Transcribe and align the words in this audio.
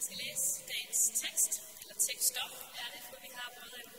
Jeg 0.00 0.06
skal 0.08 0.22
læse 0.26 0.50
dagens 0.72 1.02
tekst, 1.22 1.52
eller 1.80 1.96
tekstop 2.08 2.52
er 2.82 2.88
det, 2.94 3.02
for 3.08 3.16
vi 3.24 3.30
har 3.38 3.48
både 3.60 3.78
en 3.84 3.90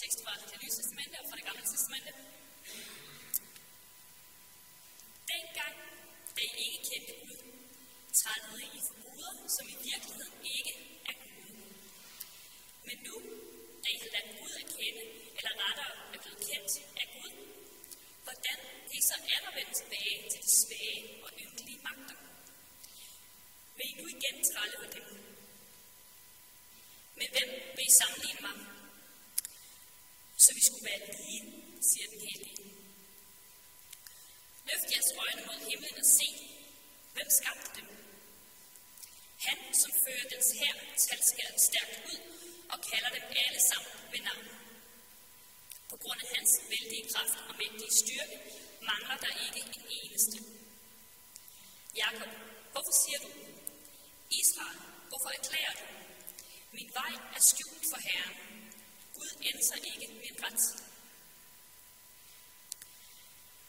tekst 0.00 0.18
fra 0.24 0.32
det 0.40 0.58
nye 0.62 0.72
testamente 0.78 1.16
og 1.20 1.26
fra 1.28 1.36
det 1.38 1.44
gamle 1.48 1.64
testamente. 1.72 2.10
Dengang, 5.32 5.74
da 6.36 6.42
I 6.50 6.52
ikke 6.66 6.80
kendte 6.90 7.12
Gud, 7.22 7.38
trædede 8.20 8.62
I 8.76 8.80
for 8.86 8.96
som 9.56 9.64
i 9.74 9.76
virkeligheden 9.90 10.36
ikke 10.58 10.72
er 11.10 11.16
Gud. 11.24 11.50
Men 12.86 12.96
nu, 13.06 13.14
da 13.82 13.88
I 13.94 13.98
har 14.02 14.10
ladt 14.16 14.30
Gud 14.40 14.52
at 14.62 14.66
kende, 14.76 15.02
eller 15.38 15.52
rettere 15.64 15.92
er 16.14 16.18
blevet 16.22 16.40
kendt 16.48 16.72
af 17.02 17.06
Gud, 17.16 17.32
hvordan 18.26 18.58
kan 18.88 18.96
I 19.00 19.02
så 19.10 19.16
atter 19.34 19.50
vende 19.58 19.74
tilbage 19.80 20.16
til 20.30 20.40
de 20.46 20.50
svage 20.62 21.00
og 21.24 21.30
yndelige 21.42 21.80
magter? 21.88 22.27
Vil 23.78 23.90
I 23.90 23.94
nu 24.00 24.06
igen 24.16 24.36
trælle 24.50 24.76
på 24.82 24.86
dem? 24.96 25.06
Med 27.18 27.28
hvem 27.34 27.50
vil 27.76 27.86
I 27.90 27.92
sammenligne 28.00 28.40
mig? 28.46 28.56
Så 30.44 30.50
vi 30.56 30.62
skulle 30.66 30.86
være 30.90 31.02
lige, 31.18 31.44
siger 31.88 32.06
den 32.12 32.20
hellige. 32.28 32.56
Løft 34.68 34.88
jeres 34.92 35.10
øjne 35.24 35.42
mod 35.48 35.58
himlen 35.68 35.96
og 36.02 36.08
se, 36.18 36.28
hvem 37.14 37.28
skabte 37.38 37.70
dem. 37.78 37.88
Han, 39.46 39.58
som 39.80 39.90
fører 40.04 40.26
dens 40.32 40.50
her 40.60 40.74
talskært 41.06 41.56
stærkt 41.68 41.96
ud 42.12 42.20
og 42.72 42.78
kalder 42.90 43.10
dem 43.16 43.24
alle 43.44 43.60
sammen 43.70 43.92
ved 44.12 44.20
navn. 44.28 44.48
På 45.90 45.96
grund 46.02 46.20
af 46.24 46.28
hans 46.36 46.52
vældige 46.72 47.08
kraft 47.12 47.38
og 47.48 47.54
mægtige 47.60 47.94
styrke 48.02 48.36
mangler 48.88 49.16
der 49.24 49.32
ikke 49.46 49.60
en 49.76 49.84
eneste. 49.98 50.38
Jakob, 52.02 52.30
hvorfor 52.72 52.94
siger 53.02 53.18
du, 53.24 53.30
Israel, 54.30 54.78
hvorfor 55.08 55.30
erklærer 55.38 55.74
du? 55.80 55.86
Min 56.72 56.90
vej 57.00 57.12
er 57.36 57.42
skjult 57.50 57.84
for 57.92 58.00
Herren. 58.08 58.36
Gud 59.14 59.30
ændrer 59.50 59.78
ikke 59.92 60.06
min 60.22 60.36
ret. 60.44 60.62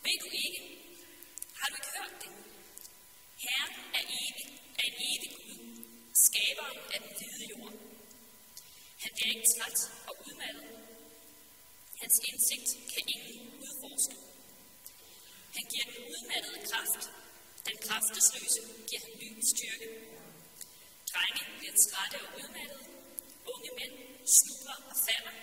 Ved 0.04 0.18
du 0.24 0.28
ikke? 0.46 0.62
Har 1.60 1.68
du 1.70 1.76
ikke 1.80 1.92
hørt 1.98 2.16
det? 2.24 2.32
Herren 3.46 3.74
er 3.98 4.04
evig, 4.22 4.48
er 4.80 4.86
en 4.90 4.98
evig 5.12 5.32
Gud, 5.38 5.58
skaberen 6.26 6.80
af 6.94 7.00
den 7.04 7.12
hvide 7.18 7.46
jord. 7.52 7.74
Han 9.04 9.12
bliver 9.16 9.32
ikke 9.36 9.50
træt 9.56 9.80
og 10.08 10.14
udmattet. 10.26 10.66
Hans 12.02 12.16
indsigt 12.30 12.70
kan 12.94 13.04
ingen 13.16 13.60
udforske. 13.64 14.16
Han 15.56 15.64
giver 15.72 15.86
den 15.92 16.04
udmattede 16.14 16.60
kraft. 16.70 17.02
Den 17.68 17.78
kraftesløse 17.86 18.62
giver 18.88 19.02
han 19.06 19.14
ny 19.22 19.30
styrke. 19.54 20.09
Drenge 21.10 21.44
bliver 21.60 21.76
trætte 21.86 22.18
og 22.26 22.30
udmattede. 22.38 22.84
Unge 23.54 23.72
mænd 23.80 23.94
snubler 24.38 24.78
og 24.90 24.96
falder. 25.08 25.36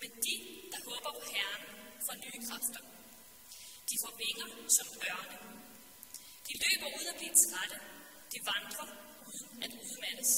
Men 0.00 0.10
de, 0.24 0.34
der 0.72 0.80
håber 0.88 1.10
på 1.18 1.22
Herren, 1.32 1.64
får 2.06 2.16
nye 2.24 2.40
kræfter. 2.48 2.82
De 3.88 3.94
får 4.02 4.12
vinger 4.22 4.48
som 4.76 4.88
ørne. 5.10 5.36
De 6.46 6.52
løber 6.64 6.88
ud 6.98 7.06
og 7.12 7.16
bliver 7.20 7.36
trætte. 7.46 7.76
De 8.32 8.38
vandrer 8.50 8.88
uden 9.28 9.62
at 9.64 9.70
udmattes. 9.82 10.32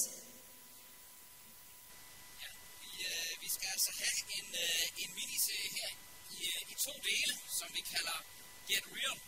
Ja, 2.43 2.51
vi, 2.83 2.91
øh, 3.11 3.31
vi 3.43 3.49
skal 3.55 3.69
altså 3.75 3.91
have 4.01 4.17
en, 4.39 4.49
øh, 4.65 4.85
en 5.03 5.11
miniserie 5.19 5.71
her 5.79 5.91
i, 6.37 6.39
øh, 6.53 6.61
i 6.73 6.75
to 6.87 6.93
dele, 7.09 7.35
som 7.59 7.69
vi 7.77 7.83
kalder 7.93 8.19
Get 8.69 8.85
Real. 8.95 9.19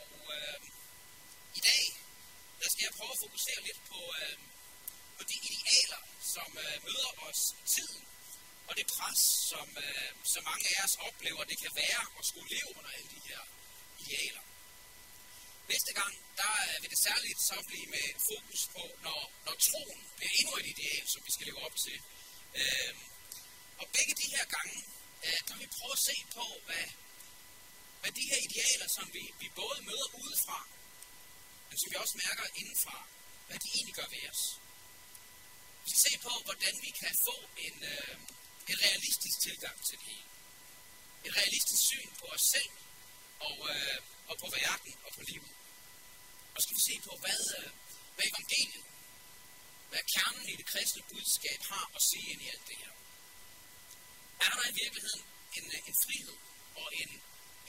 Og 0.00 0.12
øh, 0.36 0.58
i 1.58 1.60
dag, 1.70 1.84
der 2.60 2.68
skal 2.82 2.94
jeg 2.94 3.00
prøve 3.00 3.16
at 3.18 3.24
fokusere 3.26 3.60
lidt 3.68 3.80
på, 3.92 4.00
øh, 4.20 4.36
på 5.18 5.22
de 5.30 5.36
idealer, 5.48 6.02
som 6.34 6.48
øh, 6.64 6.76
møder 6.86 7.12
os 7.28 7.40
i 7.60 7.64
tiden, 7.74 8.02
og 8.68 8.72
det 8.78 8.86
pres, 8.96 9.20
som 9.50 9.66
øh, 9.84 10.10
så 10.34 10.40
mange 10.48 10.64
af 10.72 10.78
os 10.86 10.96
oplever, 11.08 11.42
det 11.50 11.58
kan 11.64 11.72
være 11.84 12.02
at 12.18 12.24
skulle 12.28 12.50
leve 12.56 12.70
under 12.78 12.90
alle 12.96 13.08
de 13.14 13.20
her 13.28 13.42
idealer. 14.02 14.44
Næste 15.72 15.92
gang, 16.00 16.14
der 16.40 16.52
øh, 16.68 16.76
vil 16.82 16.90
det 16.94 17.00
særligt 17.08 17.40
så 17.48 17.56
blive 17.70 17.88
med 17.94 18.06
fokus 18.30 18.62
på, 18.74 18.84
når, 19.06 19.20
når 19.46 19.54
troen 19.66 20.00
bliver 20.16 20.32
endnu 20.38 20.52
et 20.60 20.68
ideal, 20.74 21.04
som 21.12 21.20
vi 21.26 21.30
skal 21.34 21.46
leve 21.50 21.62
op 21.66 21.76
til. 21.86 21.98
Øh, 22.60 22.94
og 23.80 23.86
begge 23.96 24.14
de 24.22 24.26
her 24.34 24.44
gange, 24.56 24.78
øh, 25.26 25.38
kan 25.46 25.56
vi 25.62 25.66
prøve 25.76 25.94
at 25.98 26.04
se 26.10 26.16
på, 26.36 26.46
hvad, 26.66 26.86
hvad 28.00 28.12
de 28.18 28.24
her 28.30 28.40
idealer, 28.48 28.88
som 28.96 29.06
vi, 29.16 29.22
vi 29.42 29.48
både 29.60 29.78
møder 29.88 30.08
udefra, 30.22 30.60
men 31.72 31.78
som 31.80 31.90
vi 31.92 31.96
også 32.04 32.16
mærker 32.26 32.46
indenfra, 32.60 32.96
hvad 33.46 33.58
de 33.62 33.68
egentlig 33.76 33.96
gør 34.00 34.08
ved 34.14 34.24
os. 34.32 34.42
Vi 35.84 35.88
skal 35.90 36.02
se 36.08 36.14
på, 36.26 36.32
hvordan 36.46 36.74
vi 36.84 36.90
kan 37.02 37.14
få 37.26 37.36
en, 37.66 37.76
øh, 37.92 38.14
en 38.70 38.76
realistisk 38.84 39.36
tilgang 39.46 39.76
til 39.86 39.96
det 40.00 40.06
hele. 40.12 40.28
Et 41.26 41.32
realistisk 41.40 41.82
syn 41.90 42.10
på 42.20 42.26
os 42.34 42.44
selv 42.54 42.72
og, 43.48 43.56
øh, 43.72 43.98
og 44.30 44.34
på 44.42 44.46
verden 44.58 44.94
og 45.06 45.10
på 45.16 45.22
livet. 45.30 45.52
Og 46.54 46.58
skal 46.62 46.76
vi 46.78 46.82
se 46.90 46.96
på, 47.08 47.12
hvad, 47.22 47.42
øh, 47.58 47.70
hvad 48.14 48.26
evangeliet, 48.32 48.86
hvad 49.90 50.02
kernen 50.14 50.46
i 50.52 50.54
det 50.60 50.66
kristne 50.72 51.02
budskab 51.12 51.60
har 51.72 51.86
at 51.96 52.02
sige 52.08 52.26
ind 52.32 52.40
i 52.42 52.48
alt 52.52 52.66
det 52.70 52.76
her. 52.82 52.92
Er 54.46 54.52
der 54.58 54.66
i 54.72 54.74
virkeligheden 54.82 55.24
en, 55.58 55.64
øh, 55.76 55.88
en 55.88 55.96
frihed 56.04 56.36
og 56.80 56.86
en, 57.00 57.10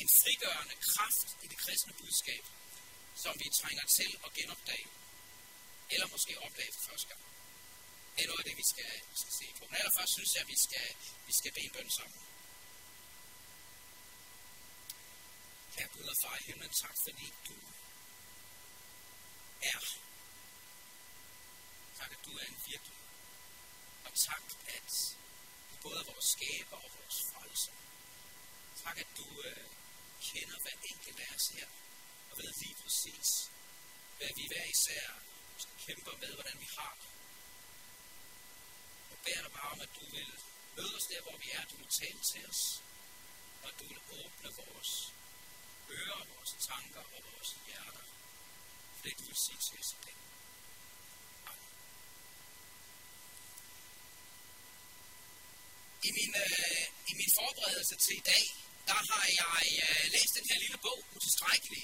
en 0.01 0.09
frigørende 0.19 0.75
kraft 0.89 1.27
i 1.43 1.47
det 1.51 1.57
kristne 1.63 1.93
budskab, 2.01 2.43
som 3.15 3.33
vi 3.41 3.47
trænger 3.61 3.85
til 3.97 4.11
at 4.25 4.33
genopdage? 4.33 4.87
Eller 5.93 6.07
måske 6.07 6.39
opdage 6.45 6.71
for 6.73 6.83
første 6.89 7.07
gang. 7.07 7.21
Det 8.15 8.23
er 8.23 8.27
noget 8.27 8.43
af 8.43 8.47
det, 8.49 8.57
vi 8.57 8.67
skal, 8.73 8.93
vi 9.11 9.17
skal 9.21 9.33
se 9.41 9.47
på. 9.57 9.63
Men 9.69 9.75
allerførst 9.79 10.13
synes 10.13 10.31
jeg, 10.35 10.41
at 10.41 10.47
vi 10.53 10.57
skal, 10.65 10.87
vi 11.27 11.33
skal 11.39 11.51
bede 11.53 11.65
en 11.65 11.75
bøn 11.77 11.89
sammen. 11.89 12.19
Kære 15.75 15.87
Gud 15.87 16.07
og 16.13 16.17
far 16.23 16.35
i 16.41 16.43
himlen, 16.49 16.73
tak 16.83 16.95
fordi 17.05 17.27
du 17.47 17.55
er. 19.71 19.79
Tak, 21.99 22.11
at 22.11 22.21
du 22.25 22.31
er 22.37 22.45
en 22.51 22.57
virkelig. 22.71 22.97
Og 24.05 24.11
tak, 24.27 24.43
at 24.77 24.89
du 25.69 25.75
både 25.83 25.99
er 25.99 26.11
vores 26.11 26.27
skaber 26.35 26.77
og 26.85 26.89
vores 26.97 27.17
frelser. 27.31 27.75
Tak, 28.83 28.97
at 28.97 29.07
du 29.17 29.27
øh, 29.47 29.65
kender 30.27 30.57
hver 30.63 30.77
enkelt 30.91 31.19
af 31.19 31.29
os 31.35 31.47
her, 31.55 31.67
og 32.33 32.39
ved 32.39 32.53
lige 32.63 32.77
præcis, 32.83 33.29
hvad 34.17 34.31
vi 34.37 34.43
hver 34.51 34.65
især 34.75 35.07
kæmper 35.85 36.13
med, 36.21 36.31
hvordan 36.37 36.57
vi 36.63 36.67
har 36.77 36.93
det. 37.01 37.11
Jeg 39.09 39.17
beder 39.25 39.41
dig 39.45 39.53
bare 39.57 39.69
om, 39.73 39.81
at 39.85 39.91
du 39.97 40.05
vil 40.15 40.31
møde 40.75 40.93
os 40.99 41.07
der, 41.11 41.21
hvor 41.25 41.37
vi 41.43 41.47
er. 41.57 41.63
Du 41.71 41.75
vil 41.81 41.91
tale 42.01 42.21
til 42.31 42.43
os, 42.51 42.61
og 43.61 43.67
at 43.71 43.75
du 43.79 43.85
vil 43.91 44.01
åbne 44.19 44.49
vores 44.61 44.91
ører, 45.99 46.21
vores 46.33 46.51
tanker 46.69 47.03
og 47.15 47.19
vores 47.29 47.49
hjerter 47.67 48.05
for 48.95 49.01
det, 49.05 49.13
du 49.19 49.23
vil 49.29 49.39
sige 49.45 49.59
til 49.65 49.77
os 49.83 49.91
i 49.97 49.99
dag. 50.05 50.17
I 56.07 56.09
min, 56.17 56.31
øh, 56.45 56.83
I 57.11 57.13
min 57.21 57.31
forberedelse 57.39 57.95
til 58.03 58.15
i 58.21 58.25
dag, 58.33 58.45
der 58.89 58.99
har 59.11 59.25
jeg 59.41 59.61
øh, 59.87 60.03
læst 60.15 60.33
den 60.37 60.45
her 60.49 60.59
lille 60.63 60.79
bog, 60.85 60.99
Utilstrækkelig, 61.15 61.83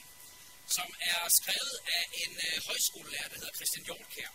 som 0.78 0.90
er 1.14 1.20
skrevet 1.40 1.78
af 1.98 2.04
en 2.22 2.32
øh, 2.48 2.56
højskolelærer, 2.68 3.28
der 3.30 3.38
hedder 3.42 3.58
Christian 3.58 3.86
Hjortkær. 3.88 4.32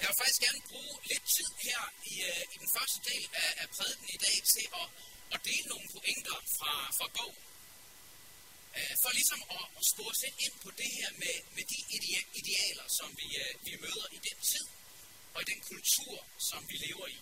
Jeg 0.00 0.06
vil 0.08 0.20
faktisk 0.20 0.40
gerne 0.46 0.62
bruge 0.70 0.94
lidt 1.10 1.24
tid 1.36 1.50
her 1.66 1.82
i, 2.12 2.14
øh, 2.30 2.42
i 2.54 2.56
den 2.62 2.70
første 2.76 2.98
del 3.10 3.24
af, 3.44 3.50
af 3.62 3.66
prædiken 3.76 4.08
i 4.16 4.18
dag 4.26 4.36
til 4.54 4.66
at, 4.80 4.86
at 5.34 5.40
dele 5.48 5.66
nogle 5.72 5.88
pointer 5.96 6.38
fra, 6.56 6.72
fra 6.98 7.06
bogen. 7.16 7.44
Øh, 8.76 8.94
for 9.02 9.10
ligesom 9.18 9.40
at, 9.56 9.66
at 9.78 9.84
spore 9.92 10.14
sig 10.22 10.32
ind 10.44 10.54
på 10.64 10.70
det 10.80 10.90
her 10.98 11.10
med, 11.22 11.36
med 11.56 11.64
de 11.72 11.78
idealer, 12.38 12.86
som 12.98 13.08
vi, 13.20 13.28
øh, 13.42 13.52
vi 13.66 13.72
møder 13.84 14.06
i 14.16 14.18
den 14.28 14.38
tid, 14.50 14.66
og 15.34 15.38
i 15.44 15.46
den 15.52 15.60
kultur, 15.70 16.16
som 16.50 16.60
vi 16.70 16.76
lever 16.86 17.06
i. 17.16 17.18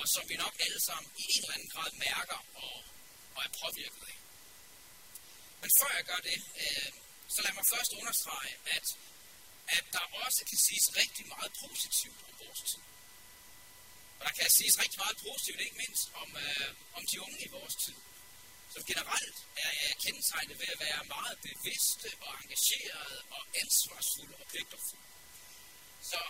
Og 0.00 0.06
som 0.14 0.24
vi 0.30 0.36
nok 0.44 0.54
alle 0.64 0.80
sammen 0.88 1.10
i 1.22 1.24
en 1.34 1.40
eller 1.42 1.54
anden 1.56 1.72
grad 1.74 1.90
mærker 2.06 2.40
og, 2.64 2.76
og 3.34 3.40
er 3.46 3.52
påvirket 3.62 4.02
af. 4.12 4.21
Men 5.62 5.70
før 5.80 5.90
jeg 5.98 6.04
gør 6.10 6.20
det, 6.30 6.38
øh, 6.62 6.90
så 7.34 7.38
lad 7.44 7.52
mig 7.58 7.66
først 7.74 7.92
understrege, 8.00 8.52
at, 8.76 8.86
at 9.76 9.84
der 9.94 10.04
også 10.24 10.40
kan 10.50 10.58
siges 10.66 10.86
rigtig 11.00 11.24
meget 11.34 11.52
positivt 11.64 12.20
om 12.28 12.34
vores 12.42 12.60
tid. 12.70 12.82
Og 14.18 14.22
der 14.26 14.32
kan 14.38 14.50
siges 14.58 14.76
rigtig 14.82 14.98
meget 15.04 15.16
positivt, 15.26 15.60
ikke 15.66 15.80
mindst 15.84 16.06
om, 16.22 16.28
øh, 16.44 16.68
om 16.96 17.02
de 17.10 17.16
unge 17.24 17.38
i 17.46 17.48
vores 17.58 17.76
tid 17.84 17.98
som 18.74 18.82
generelt 18.92 19.38
er, 19.64 19.72
er 19.86 19.94
kendetegnet 20.04 20.56
ved 20.60 20.68
at 20.74 20.80
være 20.86 21.02
meget 21.16 21.36
bevidste 21.48 22.08
og 22.26 22.32
engagerede 22.42 23.18
og 23.36 23.42
ansvarsfulde 23.62 24.34
og 24.40 24.46
pligtopfulde. 24.52 25.08
Så 26.10 26.20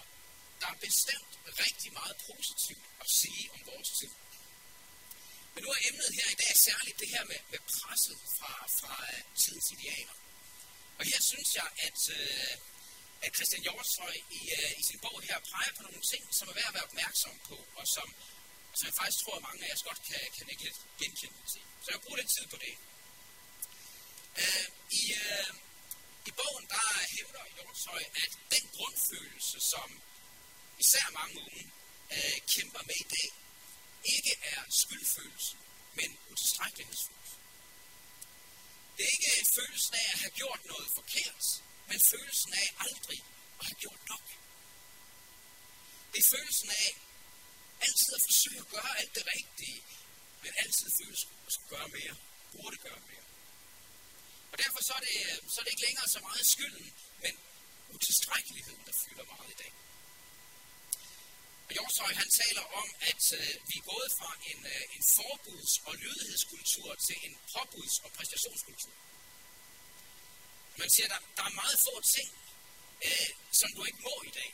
der 0.61 0.69
er 0.75 0.79
bestemt 0.89 1.33
rigtig 1.65 1.91
meget 2.01 2.17
positivt 2.31 2.85
at 3.03 3.09
sige 3.21 3.45
om 3.55 3.61
vores 3.71 3.91
tid. 3.99 4.13
Men 5.55 5.61
nu 5.65 5.69
er 5.77 5.81
emnet 5.89 6.11
her 6.19 6.29
i 6.35 6.39
dag 6.43 6.53
særligt 6.69 7.01
det 7.03 7.09
her 7.15 7.25
med, 7.31 7.41
med 7.53 7.61
presset 7.73 8.19
fra, 8.39 8.53
fra 8.79 8.95
øh, 9.11 9.21
tidens 9.41 9.69
idealer. 9.77 10.17
Og 10.99 11.03
her 11.11 11.21
synes 11.31 11.51
jeg, 11.61 11.69
at, 11.87 12.01
øh, 12.19 12.55
at 13.25 13.31
Christian 13.37 13.63
Hjortshøj 13.67 14.15
i, 14.39 14.41
øh, 14.59 14.71
i 14.81 14.83
sin 14.89 15.01
bog 15.05 15.17
her 15.29 15.39
peger 15.51 15.73
på 15.77 15.83
nogle 15.87 16.03
ting, 16.13 16.23
som 16.39 16.49
er 16.51 16.55
værd 16.59 16.71
at 16.71 16.77
være 16.79 16.89
opmærksom 16.91 17.35
på, 17.49 17.57
og 17.81 17.85
som, 17.97 18.09
som 18.77 18.85
jeg 18.89 18.97
faktisk 19.01 19.21
tror, 19.23 19.37
at 19.37 19.47
mange 19.49 19.61
af 19.65 19.69
jer 19.71 19.89
godt 19.89 20.01
kan, 20.09 20.21
kan 20.37 20.47
ikke 20.53 20.65
lidt 20.69 20.81
genkende 21.01 21.41
til. 21.53 21.65
Så 21.83 21.89
jeg 21.93 22.01
bruger 22.03 22.19
lidt 22.21 22.33
tid 22.37 22.47
på 22.53 22.59
det. 22.65 22.75
Øh, 24.41 24.67
i, 25.01 25.03
øh, 25.23 25.51
I 26.29 26.31
bogen, 26.41 26.67
der 26.73 26.85
hævder 27.15 27.45
Hjortshøj, 27.55 28.03
at 28.23 28.33
den 28.55 28.65
grundfølelse, 28.77 29.59
som 29.73 29.89
især 30.83 31.07
mange 31.19 31.35
unge 31.47 31.65
øh, 32.15 32.37
kæmper 32.53 32.83
med 32.89 32.99
i 33.05 33.09
dag, 33.17 33.31
ikke 34.05 34.35
er 34.53 34.61
skyldfølelse, 34.83 35.57
men 35.99 36.09
utilstrækkelighedsfølelse. 36.31 37.37
Det 38.97 39.03
er 39.07 39.13
ikke 39.17 39.53
følelsen 39.59 39.95
af 40.03 40.07
at 40.15 40.19
have 40.25 40.35
gjort 40.41 40.61
noget 40.73 40.89
forkert, 40.99 41.45
men 41.89 41.99
følelsen 42.13 42.53
af 42.63 42.67
aldrig 42.87 43.21
at 43.61 43.65
have 43.69 43.79
gjort 43.85 44.03
nok. 44.13 44.27
Det 46.13 46.19
er 46.25 46.29
følelsen 46.37 46.71
af 46.71 46.89
altid 47.87 48.11
at 48.19 48.23
forsøge 48.29 48.61
at 48.65 48.69
gøre 48.77 48.93
alt 49.01 49.15
det 49.19 49.25
rigtige, 49.35 49.81
men 50.43 50.53
altid 50.63 50.89
føles 51.01 51.23
at 51.47 51.53
skulle 51.55 51.73
gøre 51.77 51.89
mere, 51.99 52.15
burde 52.53 52.77
gøre 52.87 53.01
mere. 53.11 53.27
Og 54.53 54.57
derfor 54.63 54.81
så 54.89 54.93
er, 54.99 55.03
det, 55.07 55.17
så 55.53 55.57
er 55.61 55.65
det 55.65 55.73
ikke 55.75 55.87
længere 55.89 56.09
så 56.09 56.21
meget 56.29 56.47
skylden, 56.55 56.87
men 57.23 57.35
utilstrækkeligheden, 57.95 58.83
der 58.89 58.95
fylder 59.05 59.25
meget 59.33 59.51
i 59.55 59.59
dag. 59.63 59.73
Og 61.73 61.77
Jorshøj, 61.79 62.13
han 62.23 62.31
taler 62.43 62.65
om, 62.81 62.89
at 63.11 63.23
øh, 63.39 63.53
vi 63.69 63.75
er 63.81 63.87
gået 63.93 64.11
fra 64.19 64.31
en, 64.51 64.61
øh, 64.75 64.97
en 64.97 65.03
forbuds- 65.17 65.81
og 65.89 65.95
lydighedskultur 66.05 66.89
til 67.07 67.17
en 67.27 67.35
påbuds- 67.53 68.01
og 68.05 68.11
præstationskultur. 68.17 68.95
Man 70.81 70.89
siger, 70.95 71.09
der, 71.13 71.21
der 71.37 71.45
er 71.51 71.55
meget 71.63 71.77
få 71.87 71.95
ting, 72.17 72.29
øh, 73.07 73.31
som 73.61 73.69
du 73.77 73.81
ikke 73.89 74.01
må 74.09 74.15
i 74.31 74.33
dag. 74.41 74.51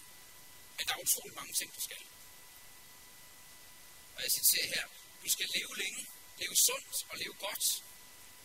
Men 0.77 0.83
der 0.87 0.93
er 0.95 1.01
utrolig 1.07 1.35
mange 1.41 1.53
ting, 1.59 1.69
du 1.77 1.81
skal. 1.89 2.05
Og 4.15 4.21
jeg 4.25 4.31
citerer 4.39 4.69
her, 4.75 4.87
du 5.23 5.29
skal 5.35 5.47
leve 5.57 5.73
længe, 5.83 6.03
leve 6.41 6.57
sundt 6.67 6.97
og 7.11 7.17
leve 7.23 7.35
godt. 7.47 7.65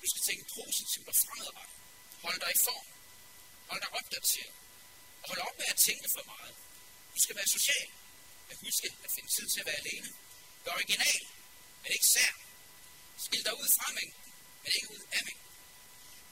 Du 0.02 0.06
skal 0.12 0.22
tænke 0.28 0.44
positivt 0.60 1.08
og 1.12 1.16
fremadrettet. 1.24 1.78
Hold 2.26 2.38
dig 2.44 2.52
i 2.58 2.60
form. 2.68 2.88
Hold 3.70 3.82
dig 3.84 3.92
opdateret. 4.00 4.56
Og 5.22 5.26
hold 5.32 5.42
op 5.48 5.56
med 5.62 5.68
at 5.74 5.78
tænke 5.88 6.08
for 6.16 6.24
meget. 6.34 6.56
Du 7.14 7.20
skal 7.24 7.36
være 7.36 7.50
social. 7.58 7.90
At 8.52 8.58
huske 8.66 8.88
at 9.06 9.10
finde 9.16 9.30
tid 9.36 9.48
til 9.54 9.60
at 9.62 9.68
være 9.70 9.82
alene. 9.84 10.10
Vær 10.64 10.72
original, 10.80 11.22
men 11.82 11.90
ikke 11.98 12.10
sær. 12.16 12.32
Skil 13.26 13.44
dig 13.48 13.56
ud 13.62 13.70
fra 13.78 13.88
mængden, 13.98 14.32
men 14.64 14.72
ikke 14.78 14.90
ud 14.96 15.04
af 15.18 15.22
mængden. 15.28 15.50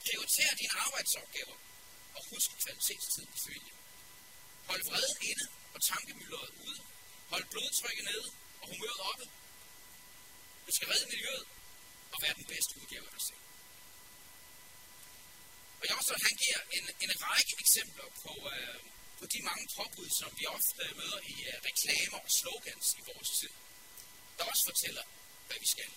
Prioriter 0.04 0.54
dine 0.60 0.74
arbejdsopgaver 0.84 1.56
og 2.16 2.20
husk 2.30 2.50
kvalitetstid 2.62 3.26
i 3.36 3.38
familien. 3.46 3.78
Hold 4.68 4.82
vreden 4.88 5.18
inde 5.30 5.46
og 5.74 5.80
tankemylderet 5.90 6.50
ude. 6.64 6.80
Hold 7.32 7.44
blodtrykket 7.52 8.04
nede 8.10 8.28
og 8.60 8.66
humøret 8.70 9.00
oppe. 9.10 9.24
Du 10.66 10.70
skal 10.76 10.88
redde 10.92 11.06
miljøet 11.14 11.46
og 12.12 12.18
være 12.22 12.34
den 12.40 12.46
bedste 12.52 12.72
udgave 12.80 13.06
af 13.08 13.12
dig 13.16 13.24
selv. 13.28 13.42
Og 15.80 15.84
Josser, 15.90 16.16
han 16.26 16.34
giver 16.42 16.60
en, 16.76 16.84
en 17.04 17.12
række 17.26 17.54
eksempler 17.64 18.08
på, 18.22 18.32
øh, 18.54 18.80
på 19.22 19.26
de 19.34 19.40
mange 19.50 19.64
påbud, 19.76 20.08
som 20.20 20.30
vi 20.38 20.44
ofte 20.56 20.84
møder 21.00 21.20
i 21.32 21.34
øh, 21.50 21.56
reklamer 21.68 22.18
og 22.26 22.30
slogans 22.40 22.86
i 23.00 23.02
vores 23.10 23.30
tid, 23.38 23.52
der 24.36 24.44
også 24.52 24.64
fortæller, 24.70 25.04
hvad 25.46 25.58
vi 25.64 25.68
skal. 25.74 25.90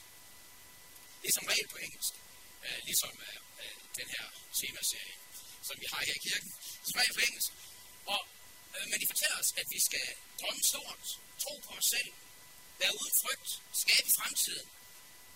Det 1.22 1.27
er 1.30 1.36
som 1.39 1.48
regel 1.51 1.68
på 1.74 1.77
engelsk, 1.86 2.13
øh, 2.66 2.80
ligesom 2.89 3.13
øh, 3.27 3.39
den 4.00 4.07
her 4.16 4.25
temaserie, 4.60 5.16
som 5.68 5.75
vi 5.81 5.86
har 5.94 6.01
her 6.10 6.16
i 6.19 6.24
kirken. 6.27 6.51
som 6.88 6.95
regel 7.01 7.13
på 7.18 7.24
engelsk. 7.27 7.51
Og, 8.13 8.22
øh, 8.75 8.86
men 8.89 8.98
de 9.01 9.07
fortæller 9.12 9.38
os, 9.42 9.50
at 9.62 9.68
vi 9.75 9.80
skal 9.88 10.07
drømme 10.42 10.63
stort, 10.72 11.01
tro 11.44 11.54
på 11.66 11.72
os 11.80 11.88
selv, 11.95 12.12
være 12.81 12.94
uden 13.00 13.16
frygt, 13.24 13.50
skabe 13.83 14.10
fremtiden, 14.18 14.68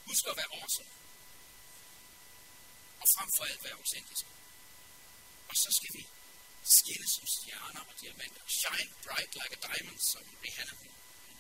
husk 0.08 0.24
at 0.32 0.38
være 0.42 0.52
awesome. 0.60 0.92
Og 3.02 3.08
frem 3.16 3.30
for 3.36 3.44
alt 3.50 3.64
være 3.66 3.76
autentiske. 3.82 4.32
Og 5.50 5.56
så 5.64 5.70
skal 5.78 5.92
vi 5.98 6.04
skinne 6.78 7.08
som 7.16 7.26
stjerner 7.36 7.84
og 7.90 7.94
diamanter. 8.02 8.44
Shine 8.60 8.92
bright 9.06 9.32
like 9.40 9.54
a 9.58 9.60
diamond, 9.68 10.00
som 10.12 10.24
Rihanna 10.44 10.74
hun 10.82 10.92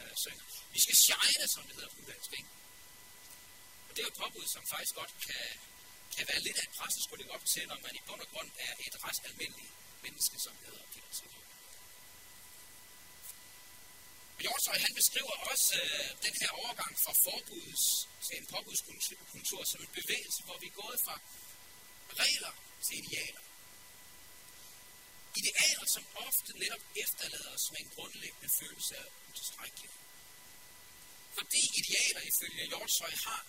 øh, 0.03 0.13
synger. 0.23 0.45
Vi 0.75 0.79
skal 0.85 0.97
shine, 1.07 1.45
som 1.53 1.63
det 1.67 1.73
hedder 1.77 1.91
på 1.93 1.99
uddansk, 2.01 2.31
ikke? 2.39 2.51
Og 3.87 3.91
det 3.95 4.01
er 4.03 4.07
et 4.13 4.19
påbud, 4.23 4.45
som 4.55 4.63
faktisk 4.73 4.93
godt 5.01 5.13
kan, 5.27 5.45
kan 6.15 6.25
være 6.31 6.41
lidt 6.47 6.57
af 6.61 6.65
en 6.67 6.73
pres, 6.77 6.95
op 7.35 7.43
til, 7.53 7.63
når 7.71 7.79
man 7.85 7.93
i 7.99 8.01
bund 8.07 8.21
og 8.25 8.29
grund 8.33 8.49
er 8.67 8.73
et 8.85 8.95
ret 9.05 9.19
almindeligt 9.27 9.73
menneske, 10.05 10.35
som 10.45 10.53
hedder 10.65 10.83
Peter 10.93 11.13
Silje. 11.17 11.43
Hjortøj, 14.43 14.77
han 14.85 14.93
beskriver 14.99 15.35
også 15.51 15.69
øh, 15.83 16.09
den 16.25 16.33
her 16.41 16.51
overgang 16.61 16.93
fra 17.03 17.13
forbuds 17.23 17.83
til 18.25 18.35
en 18.41 18.47
påbudskultur 18.53 19.61
som 19.71 19.79
en 19.85 19.93
bevægelse, 19.99 20.39
hvor 20.45 20.57
vi 20.61 20.67
er 20.67 20.75
gået 20.83 20.99
fra 21.05 21.15
regler 22.21 22.53
til 22.85 22.95
idealer. 23.01 23.43
Idealer, 25.35 25.85
som 25.95 26.05
ofte 26.27 26.51
netop 26.63 26.83
efterlader 27.03 27.51
os 27.57 27.71
med 27.71 27.79
en 27.79 27.91
grundlæggende 27.95 28.49
følelse 28.59 28.97
af 28.97 29.05
utilstrækkelighed. 29.29 29.99
Fordi 31.37 31.61
idealer 31.81 32.21
ifølge 32.31 32.67
Hjortshøj 32.67 33.13
har 33.25 33.41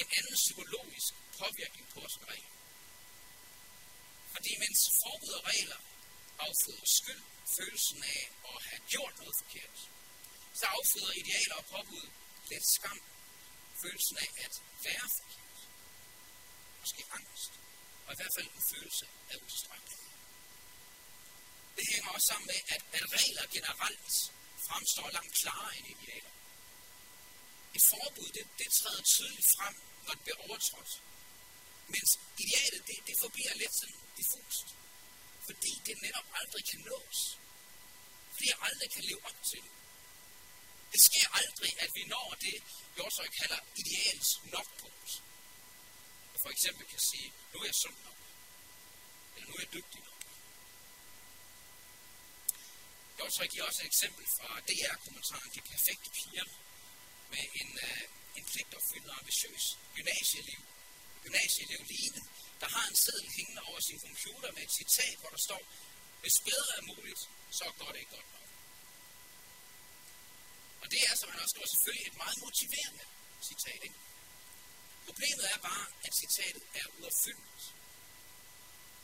en 0.00 0.08
anden 0.18 0.36
psykologisk 0.44 1.12
påvirkning 1.38 1.86
på 1.94 2.00
os 2.06 2.14
end 2.16 2.28
regler. 2.32 2.54
Fordi 4.32 4.52
mens 4.62 4.80
forbud 5.02 5.32
og 5.38 5.44
regler 5.52 5.80
afføder 6.38 6.86
skyld, 6.98 7.22
følelsen 7.56 8.02
af 8.02 8.22
at 8.50 8.58
have 8.68 8.82
gjort 8.92 9.14
noget 9.18 9.34
forkert, 9.42 9.78
så 10.58 10.64
afføder 10.76 11.12
idealer 11.22 11.56
og 11.60 11.66
påbud 11.72 12.06
lidt 12.50 12.66
skam, 12.76 13.00
følelsen 13.82 14.16
af 14.24 14.30
at 14.46 14.54
være 14.86 15.06
forkert. 15.16 15.58
Måske 16.80 17.02
angst, 17.18 17.52
og 18.06 18.12
i 18.12 18.16
hvert 18.18 18.34
fald 18.36 18.46
en 18.46 18.64
følelse 18.72 19.06
af 19.30 19.36
utilstrækkelighed. 19.44 20.01
Det 21.76 21.84
hænger 21.92 22.10
også 22.16 22.26
sammen 22.26 22.46
med, 22.46 22.58
at, 22.74 22.82
at 22.98 23.04
regler 23.16 23.44
generelt 23.56 24.12
fremstår 24.66 25.08
langt 25.16 25.34
klarere 25.40 25.76
end 25.78 25.86
idealer. 25.94 26.32
Et 27.76 27.84
forbud, 27.90 28.28
det, 28.36 28.44
det 28.58 28.68
træder 28.78 29.02
tydeligt 29.02 29.48
frem, 29.56 29.74
når 30.04 30.12
det 30.16 30.22
bliver 30.24 30.40
overtrådt. 30.46 30.92
Mens 31.94 32.10
idealet, 32.42 32.82
det, 32.88 32.98
det 33.08 33.16
forbliver 33.24 33.54
lidt 33.62 33.74
sådan 33.80 34.00
diffust. 34.18 34.66
Fordi 35.48 35.72
det 35.86 35.96
netop 36.06 36.28
aldrig 36.40 36.62
kan 36.70 36.80
nås. 36.90 37.18
Fordi 38.32 38.46
jeg 38.52 38.58
aldrig 38.68 38.88
kan 38.94 39.04
leve 39.10 39.22
op 39.28 39.38
til 39.50 39.60
det. 39.66 39.72
Det 40.92 41.00
sker 41.08 41.26
aldrig, 41.40 41.72
at 41.84 41.90
vi 41.94 42.02
når 42.14 42.36
det, 42.40 42.56
Jordsøj 42.98 43.28
kalder 43.40 43.60
ideals 43.82 44.28
nokpunkt. 44.54 45.10
Og 46.32 46.38
for 46.42 46.50
eksempel 46.54 46.84
kan 46.86 47.00
sige, 47.10 47.32
nu 47.52 47.56
er 47.60 47.64
jeg 47.64 47.74
sund 47.74 47.98
nok. 48.04 48.20
Eller 49.34 49.46
nu 49.48 49.54
er 49.54 49.60
jeg 49.64 49.72
dygtig 49.72 50.00
nok. 50.08 50.11
Jordsøj 53.18 53.46
giver 53.52 53.64
også 53.68 53.80
et 53.82 53.90
eksempel 53.92 54.24
fra 54.36 54.48
DR-kommentaren 54.68 55.50
De 55.54 55.60
Perfekte 55.70 56.10
Piger 56.16 56.46
med 57.32 57.44
en, 57.60 57.70
øh, 57.86 58.02
en 58.38 58.44
pligtopfyldende 58.50 59.14
ambitiøs 59.20 59.64
gymnasieliv. 59.96 60.60
gymnasieelev 61.22 61.82
Line, 61.92 62.20
der 62.60 62.68
har 62.76 62.84
en 62.90 62.96
seddel 63.04 63.28
hængende 63.36 63.62
over 63.68 63.80
sin 63.80 64.00
computer 64.06 64.50
med 64.56 64.62
et 64.62 64.72
citat, 64.80 65.16
hvor 65.20 65.30
der 65.34 65.42
står, 65.48 65.62
hvis 66.22 66.36
bedre 66.48 66.72
er 66.78 66.84
muligt, 66.92 67.22
så 67.58 67.64
går 67.78 67.90
det 67.92 67.98
ikke 68.02 68.14
godt 68.16 68.30
nok. 68.36 68.48
Og 70.82 70.86
det 70.92 71.00
er, 71.08 71.14
som 71.20 71.30
han 71.32 71.40
også 71.42 71.52
skriver, 71.54 71.70
selvfølgelig 71.74 72.06
et 72.06 72.16
meget 72.22 72.38
motiverende 72.44 73.04
citat. 73.48 73.80
Ikke? 73.88 73.98
Problemet 75.06 75.44
er 75.54 75.58
bare, 75.68 75.86
at 76.06 76.12
citatet 76.20 76.64
er 76.80 76.86
uopfyldt. 76.98 77.62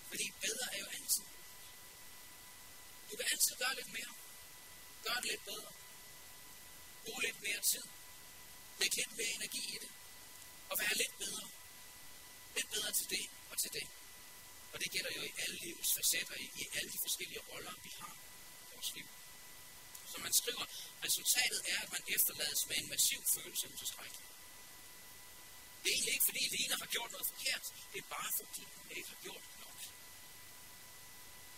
Fordi 0.08 0.26
bedre 0.44 0.66
er 0.74 0.78
jo 0.84 0.88
altid. 0.96 1.24
Du 3.08 3.12
kan 3.16 3.26
altid 3.32 3.54
gøre 3.62 3.74
lidt 3.80 3.92
mere. 3.98 4.12
Gør 5.04 5.16
det 5.22 5.28
lidt 5.32 5.44
bedre. 5.50 5.70
Brug 7.04 7.18
lidt 7.26 7.40
mere 7.46 7.60
tid. 7.72 7.84
Læg 8.80 8.92
lidt 9.00 9.12
mere 9.18 9.32
energi 9.38 9.62
i 9.74 9.78
det. 9.82 9.90
Og 10.70 10.74
være 10.82 10.94
lidt 11.02 11.14
bedre. 11.24 11.46
Lidt 12.56 12.70
bedre 12.74 12.92
til 12.98 13.06
det 13.14 13.24
og 13.50 13.56
til 13.62 13.70
det. 13.78 13.86
Og 14.72 14.76
det 14.80 14.88
gælder 14.94 15.12
jo 15.16 15.22
i 15.30 15.32
alle 15.42 15.56
livets 15.64 15.92
facetter, 15.96 16.36
i, 16.44 16.46
i 16.62 16.64
alle 16.76 16.90
de 16.94 17.00
forskellige 17.06 17.42
roller, 17.50 17.74
vi 17.84 17.90
har 18.00 18.14
i 18.62 18.64
vores 18.74 18.90
liv. 18.96 19.08
Som 20.12 20.20
man 20.26 20.34
skriver, 20.40 20.64
resultatet 21.06 21.60
er, 21.72 21.78
at 21.84 21.90
man 21.96 22.02
efterlades 22.16 22.60
med 22.68 22.76
en 22.82 22.88
massiv 22.94 23.20
følelse 23.34 23.66
af 23.66 23.70
utilstrækkelighed. 23.74 24.34
Det 25.82 25.88
er 25.88 25.94
egentlig 25.96 26.14
ikke, 26.16 26.28
fordi 26.30 26.42
Lena 26.54 26.74
har 26.82 26.90
gjort 26.94 27.10
noget 27.14 27.26
forkert. 27.32 27.64
Det 27.92 27.98
er 28.04 28.08
bare, 28.16 28.30
fordi 28.40 28.62
hun 28.76 28.86
ikke 28.96 29.08
har 29.12 29.20
gjort. 29.26 29.44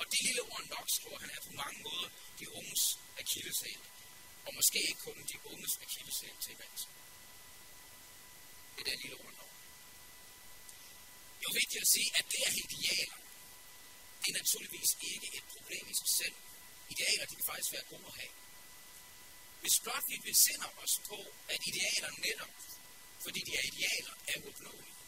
Og 0.00 0.04
det 0.12 0.20
lille 0.28 0.42
ord 0.52 0.64
nok, 0.74 0.86
tror 0.96 1.16
han, 1.22 1.30
er 1.36 1.40
på 1.46 1.52
mange 1.62 1.78
måder 1.86 2.08
de 2.38 2.44
unges 2.58 2.84
akilleshæl. 3.22 3.82
Og 4.46 4.50
måske 4.58 4.78
ikke 4.88 5.02
kun 5.06 5.18
de 5.32 5.36
unges 5.52 5.74
akilleshæl 5.84 6.36
til 6.44 6.54
vands. 6.62 6.82
Det 8.74 8.80
er 8.80 8.88
det 8.90 8.98
lille 9.04 9.16
ord 9.24 9.34
nok. 9.40 9.52
Det 11.36 11.42
er 11.44 11.50
jo 11.50 11.56
vigtigt 11.62 11.82
at 11.86 11.90
sige, 11.96 12.08
at 12.18 12.24
det 12.32 12.40
er 12.48 12.52
idealer. 12.64 13.18
Det 14.20 14.28
er 14.32 14.36
naturligvis 14.42 14.90
ikke 15.12 15.28
et 15.38 15.46
problem 15.54 15.84
i 15.92 15.94
sig 16.00 16.10
selv. 16.20 16.36
idealer 16.92 17.24
de 17.30 17.34
kan 17.38 17.46
faktisk 17.52 17.72
være 17.76 17.86
gode 17.92 18.06
at 18.10 18.16
have. 18.20 18.34
Hvis 19.62 19.76
blot 19.84 20.04
vi 20.12 20.16
besinder 20.30 20.70
os 20.82 20.94
på, 21.10 21.18
at 21.52 21.60
idealer 21.70 22.10
netop, 22.26 22.54
fordi 23.24 23.40
de 23.46 23.52
er 23.58 23.64
idealer, 23.72 24.14
er 24.32 24.36
uopnåelige. 24.44 24.99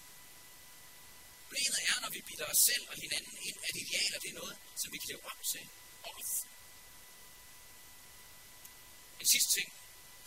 Problemet 1.52 1.82
er, 1.90 1.96
når 2.04 2.10
vi 2.16 2.20
bilder 2.28 2.48
os 2.54 2.62
selv 2.70 2.84
og 2.90 2.96
hinanden 3.04 3.36
ind, 3.48 3.58
at 3.68 3.72
idealer 3.82 4.18
det 4.22 4.30
er 4.32 4.38
noget, 4.42 4.56
som 4.80 4.88
vi 4.92 4.98
kan 5.00 5.08
leve 5.12 5.24
op 5.30 5.40
til 5.52 5.64
og 6.04 6.10
opfylde. 6.18 6.50
En 9.20 9.28
sidste 9.34 9.50
ting, 9.56 9.68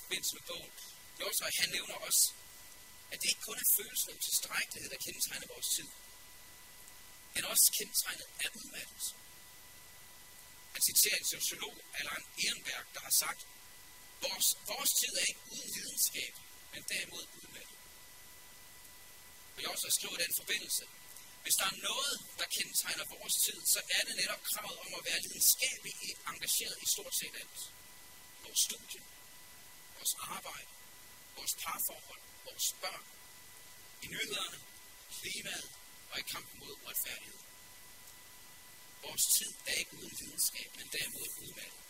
forbindelse 0.04 0.34
med 0.38 0.44
bogen, 0.52 0.72
at 1.48 1.56
han 1.62 1.70
nævner 1.78 1.96
også, 2.08 2.24
at 3.12 3.18
det 3.22 3.28
ikke 3.32 3.46
kun 3.50 3.58
er 3.64 3.70
følelsen 3.78 4.10
om 4.14 4.20
tilstrækkelighed, 4.28 4.90
der 4.94 5.00
kendetegner 5.06 5.48
vores 5.56 5.70
tid, 5.76 5.90
men 7.36 7.44
også 7.52 7.66
kendetegnet 7.78 8.28
af 8.44 8.50
udmattelse. 8.60 9.12
Han 10.74 10.82
citerer 10.90 11.18
en 11.20 11.30
sociolog, 11.36 11.76
Allan 12.00 12.24
Ehrenberg, 12.44 12.86
der 12.96 13.02
har 13.08 13.16
sagt, 13.24 13.42
vores, 14.26 14.48
vores 14.72 14.92
tid 15.00 15.14
er 15.22 15.26
ikke 15.32 15.44
uden 15.54 15.70
videnskab, 15.78 16.34
men 16.74 16.82
derimod 16.92 17.26
udmattet. 17.40 17.78
Og 19.56 19.60
jeg 19.62 19.70
også 19.76 19.88
skriver 19.98 20.18
den 20.24 20.34
forbindelse. 20.42 20.86
Hvis 21.46 21.60
der 21.62 21.68
er 21.74 21.78
noget, 21.90 22.16
der 22.40 22.48
kendetegner 22.56 23.06
vores 23.16 23.36
tid, 23.46 23.60
så 23.74 23.80
er 23.96 24.02
det 24.08 24.16
netop 24.22 24.42
kravet 24.52 24.78
om 24.86 24.92
at 24.98 25.06
være 25.10 25.20
lidenskabeligt 25.26 26.20
engageret 26.32 26.78
i 26.86 26.88
stort 26.94 27.14
set 27.20 27.36
alt. 27.42 27.60
Vores 28.46 28.62
studie, 28.68 29.02
vores 29.98 30.14
arbejde, 30.36 30.72
vores 31.38 31.54
parforhold, 31.64 32.24
vores 32.48 32.68
børn, 32.82 33.06
i 34.04 34.08
nyhederne, 34.14 34.60
klimaet 35.18 35.70
og 36.12 36.18
i 36.20 36.26
kampen 36.34 36.56
mod 36.60 36.74
retfærdighed. 36.88 37.42
Vores 39.06 39.26
tid 39.38 39.52
er 39.70 39.76
ikke 39.82 39.94
uden 40.00 40.16
videnskab, 40.22 40.70
men 40.78 40.88
derimod 40.96 41.30
udmattet. 41.44 41.82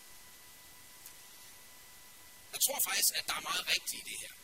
Jeg 2.52 2.60
tror 2.64 2.78
faktisk, 2.88 3.10
at 3.18 3.24
der 3.28 3.34
er 3.40 3.44
meget 3.50 3.64
rigtigt 3.74 4.00
i 4.02 4.04
det 4.10 4.18
her. 4.24 4.34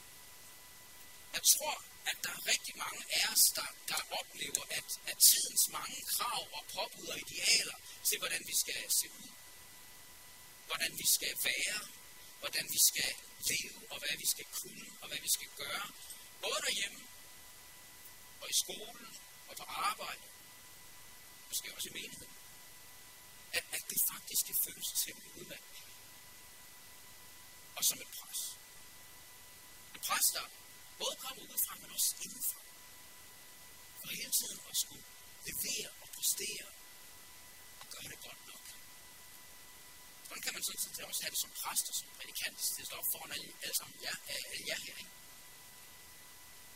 Jeg 1.37 1.43
tror, 1.53 1.75
at 2.11 2.17
der 2.25 2.33
er 2.39 2.43
rigtig 2.53 2.75
mange 2.85 3.03
af 3.19 3.25
os, 3.33 3.45
der, 3.59 3.69
der 3.91 4.01
oplever, 4.19 4.63
at, 4.79 4.89
at 5.11 5.17
tidens 5.31 5.65
mange 5.77 5.99
krav 6.15 6.43
og 6.57 6.63
påbud 6.75 7.07
og 7.15 7.19
idealer 7.25 7.79
til, 8.09 8.17
hvordan 8.19 8.43
vi 8.51 8.55
skal 8.63 8.83
se 9.01 9.07
ud, 9.23 9.31
hvordan 10.69 10.93
vi 11.03 11.07
skal 11.17 11.35
være, 11.51 11.81
hvordan 12.43 12.67
vi 12.75 12.81
skal 12.91 13.13
leve, 13.51 13.81
og 13.93 13.99
hvad 13.99 14.15
vi 14.23 14.27
skal 14.35 14.47
kunne, 14.61 14.87
og 15.01 15.07
hvad 15.09 15.21
vi 15.27 15.31
skal 15.37 15.51
gøre, 15.63 15.87
både 16.45 16.59
derhjemme 16.67 17.03
og 18.41 18.47
i 18.51 18.57
skolen 18.65 19.09
og 19.49 19.55
på 19.57 19.65
arbejde, 19.89 20.27
måske 21.49 21.75
også 21.77 21.89
i 21.89 21.93
menigheden, 21.93 22.37
at, 23.53 23.65
at 23.77 23.83
det 23.91 24.01
faktisk 24.13 24.43
kan 24.49 24.57
føles 24.67 24.89
temmelig 25.05 25.31
udmattende, 25.41 25.81
Og 27.77 27.85
som 27.85 27.99
et 28.05 28.11
pres. 28.19 28.41
Et 29.95 30.01
pres, 30.09 30.27
der 30.37 30.45
både 31.03 31.17
komme 31.25 31.39
udefra, 31.45 31.73
men 31.83 31.91
også 31.97 32.11
indenfra. 32.25 32.61
For 34.01 34.09
hele 34.19 34.33
tiden 34.39 34.59
at 34.71 34.77
skulle 34.83 35.07
levere 35.49 35.91
og 36.03 36.09
præstere 36.17 36.69
og 37.81 37.87
gøre 37.93 38.09
det 38.13 38.21
godt 38.27 38.43
nok. 38.51 38.65
Sådan 40.29 40.43
kan 40.45 40.55
man 40.57 40.63
sådan 40.67 40.81
set 40.83 41.05
også 41.11 41.23
have 41.25 41.35
det 41.35 41.41
som 41.45 41.53
præst 41.61 41.85
og 41.91 41.95
som 42.01 42.09
prædikant. 42.19 42.59
Det 42.77 42.85
står 42.91 43.03
foran 43.13 43.31
alle, 43.37 43.49
alle 43.65 43.77
sammen 43.81 43.97
jer, 44.07 44.17
alle 44.53 44.65
jer 44.71 44.81
her. 44.87 44.97
Ikke? 45.03 45.15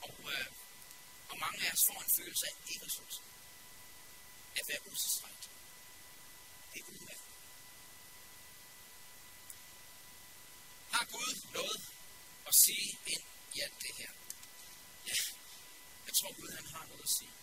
Og, 0.08 0.16
øh, 0.34 0.48
og 1.30 1.36
mange 1.44 1.58
af 1.66 1.70
os 1.76 1.84
får 1.88 1.98
en 2.06 2.12
følelse 2.18 2.44
af 2.50 2.54
ikke 2.72 2.84
at 2.88 2.92
At 4.58 4.64
være 4.70 4.82
utilstrækkelig. 4.90 5.52
Det 6.72 6.78
er 6.82 6.86
udmærket. 6.92 7.30
Har 10.94 11.04
Gud 11.14 11.32
noget 11.58 11.80
at 12.48 12.54
sige 12.64 12.90
ind 13.14 13.24
i 13.56 13.58
alt 13.66 13.78
det 13.84 13.92
her? 14.00 14.12
Ja, 15.08 15.16
jeg 16.06 16.14
tror 16.18 16.32
Gud 16.38 16.50
han 16.58 16.66
har 16.74 16.84
noget 16.90 17.04
at 17.08 17.12
sige. 17.18 17.34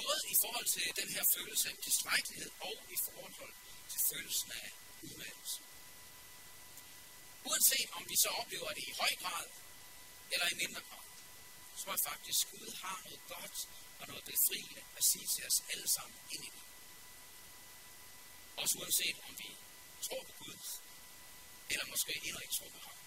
Både 0.00 0.20
i 0.34 0.36
forhold 0.42 0.68
til 0.76 0.86
den 1.00 1.08
her 1.14 1.24
følelse 1.36 1.66
af 1.72 1.76
tilstrækkelighed 1.86 2.50
og 2.68 2.76
i 2.96 2.98
forhold 3.06 3.52
til 3.92 4.00
følelsen 4.10 4.50
af 4.62 4.68
udmattelse. 5.06 5.60
Uanset 7.48 7.88
om 7.98 8.02
vi 8.10 8.16
så 8.24 8.30
oplever 8.40 8.70
det 8.76 8.84
i 8.90 8.94
høj 9.00 9.12
grad 9.22 9.46
eller 10.32 10.46
i 10.54 10.56
mindre 10.62 10.82
grad, 10.88 11.06
så 11.76 11.76
tror 11.82 11.92
jeg 11.96 12.04
faktisk, 12.10 12.40
at 12.46 12.50
Gud 12.52 12.68
har 12.82 12.96
noget 13.06 13.22
godt 13.34 13.56
og 14.00 14.04
noget 14.10 14.24
befriende 14.30 14.82
at 14.98 15.02
sige 15.10 15.26
til 15.34 15.42
os 15.48 15.58
alle 15.72 15.88
sammen 15.96 16.18
ind 16.34 16.42
i 16.48 16.50
det. 16.56 16.64
Også 18.60 18.74
uanset 18.80 19.16
om 19.28 19.32
vi 19.42 19.50
tror 20.06 20.22
på 20.28 20.32
Gud, 20.42 20.58
eller 21.70 21.86
måske 21.92 22.12
endnu 22.26 22.38
ikke 22.44 22.54
tror 22.58 22.70
på 22.76 22.80
ham. 22.86 23.05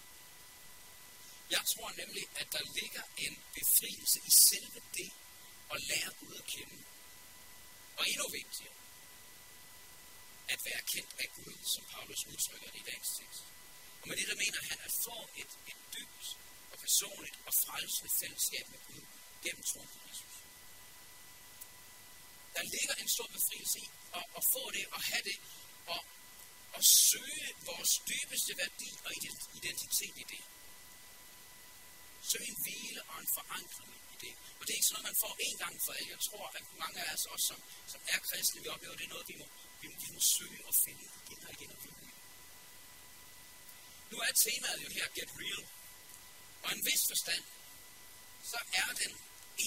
Jeg 1.56 1.62
tror 1.72 1.90
nemlig, 2.02 2.24
at 2.40 2.48
der 2.54 2.62
ligger 2.80 3.04
en 3.26 3.34
befrielse 3.58 4.18
i 4.28 4.30
selve 4.48 4.80
det 4.98 5.10
at 5.74 5.78
lære 5.90 6.10
Gud 6.20 6.34
at 6.42 6.46
kende. 6.54 6.76
Og 7.98 8.04
endnu 8.12 8.26
vigtigere, 8.40 8.76
at 10.52 10.60
være 10.68 10.82
kendt 10.92 11.12
af 11.22 11.28
Gud, 11.38 11.56
som 11.74 11.82
Paulus 11.92 12.22
udtrykker 12.32 12.70
det 12.72 12.80
i 12.82 12.88
dagens 12.90 13.12
tekst. 13.18 13.44
Og 14.00 14.04
med 14.08 14.16
det, 14.20 14.26
der 14.30 14.36
mener 14.44 14.60
han 14.70 14.78
at 14.88 14.92
få 15.06 15.16
et, 15.42 15.52
et 15.70 15.80
dybt 15.94 16.26
og 16.72 16.76
personligt 16.86 17.36
og 17.48 17.52
frelsende 17.64 18.10
fællesskab 18.20 18.64
med 18.72 18.80
Gud 18.88 19.04
gennem 19.44 19.62
troen 19.70 19.90
på 19.94 19.98
Jesus. 20.08 20.34
Der 22.56 22.64
ligger 22.74 22.94
en 23.02 23.10
stor 23.16 23.28
befrielse 23.36 23.78
i 23.84 23.88
at, 24.18 24.24
at 24.38 24.42
få 24.54 24.62
det 24.76 24.84
og 24.96 25.00
have 25.10 25.24
det 25.30 25.38
og, 25.94 26.00
at 26.78 26.84
søge 27.10 27.48
vores 27.70 27.92
dybeste 28.10 28.52
værdi 28.62 28.90
og 29.06 29.12
identitet 29.58 30.16
i 30.22 30.26
det. 30.32 30.42
Søge 32.30 32.48
en 32.52 32.58
hvile 32.64 33.00
og 33.10 33.16
en 33.22 33.30
forankring 33.36 33.92
i 34.14 34.16
det. 34.24 34.34
Og 34.58 34.62
det 34.64 34.70
er 34.72 34.78
ikke 34.78 34.90
sådan 34.90 34.96
noget, 34.98 35.10
man 35.10 35.22
får 35.24 35.34
en 35.48 35.56
gang 35.62 35.74
for 35.84 35.92
alle. 35.96 36.10
Jeg 36.16 36.22
tror, 36.28 36.46
at 36.58 36.64
mange 36.82 36.98
af 37.04 37.08
os 37.14 37.24
også, 37.32 37.46
som, 37.50 37.58
som 37.92 38.00
er 38.14 38.18
kristne, 38.26 38.62
vi 38.64 38.68
oplever, 38.74 38.94
det 39.00 39.06
er 39.08 39.14
noget, 39.14 39.28
vi 39.32 39.36
må, 39.40 39.46
vi, 39.80 39.86
vi 40.02 40.08
må 40.14 40.20
søge 40.36 40.60
og 40.68 40.74
finde 40.84 41.04
igen 41.22 41.40
og 41.46 41.52
igen 41.56 41.70
og 41.74 41.78
igen. 41.84 41.96
Nu 44.10 44.16
er 44.26 44.32
temaet 44.44 44.80
jo 44.84 44.88
her 44.96 45.06
Get 45.16 45.30
Real. 45.40 45.64
Og 46.64 46.70
en 46.76 46.82
vis 46.88 47.02
forstand, 47.10 47.44
så 48.50 48.58
er 48.80 48.88
den 49.04 49.14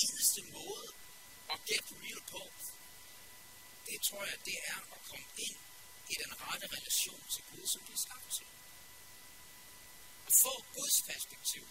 eneste 0.01 0.41
måde 0.58 0.88
at 1.53 1.58
get 1.70 1.86
real 2.01 2.22
på, 2.34 2.41
det 3.88 3.98
tror 4.08 4.24
jeg, 4.29 4.38
det 4.46 4.58
er 4.74 4.79
at 4.96 5.00
komme 5.10 5.27
ind 5.46 5.58
i 6.13 6.15
den 6.22 6.32
rette 6.41 6.65
relation 6.77 7.22
til 7.34 7.43
Gud, 7.50 7.65
som 7.74 7.82
vi 7.88 7.93
er 7.98 8.03
skabt 8.05 8.29
til. 8.38 8.50
At 10.27 10.34
få 10.43 10.53
Guds 10.75 10.98
perspektiv 11.10 11.63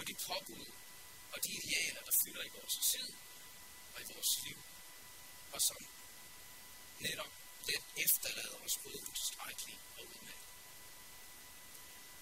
på 0.00 0.04
de 0.10 0.16
påbud 0.28 0.66
og 1.32 1.38
de 1.44 1.50
idealer, 1.60 2.02
der 2.08 2.14
fylder 2.22 2.42
i 2.48 2.52
vores 2.58 2.76
tid 2.90 3.08
og 3.94 3.98
i 4.04 4.06
vores 4.14 4.32
liv, 4.44 4.58
og 5.54 5.60
som 5.68 5.80
netop 7.06 7.32
let 7.68 7.84
efterlader 8.04 8.58
os 8.66 8.76
både 8.84 8.98
utilstrækkelige 9.08 9.80
og 9.98 10.02
udmærket. 10.10 10.50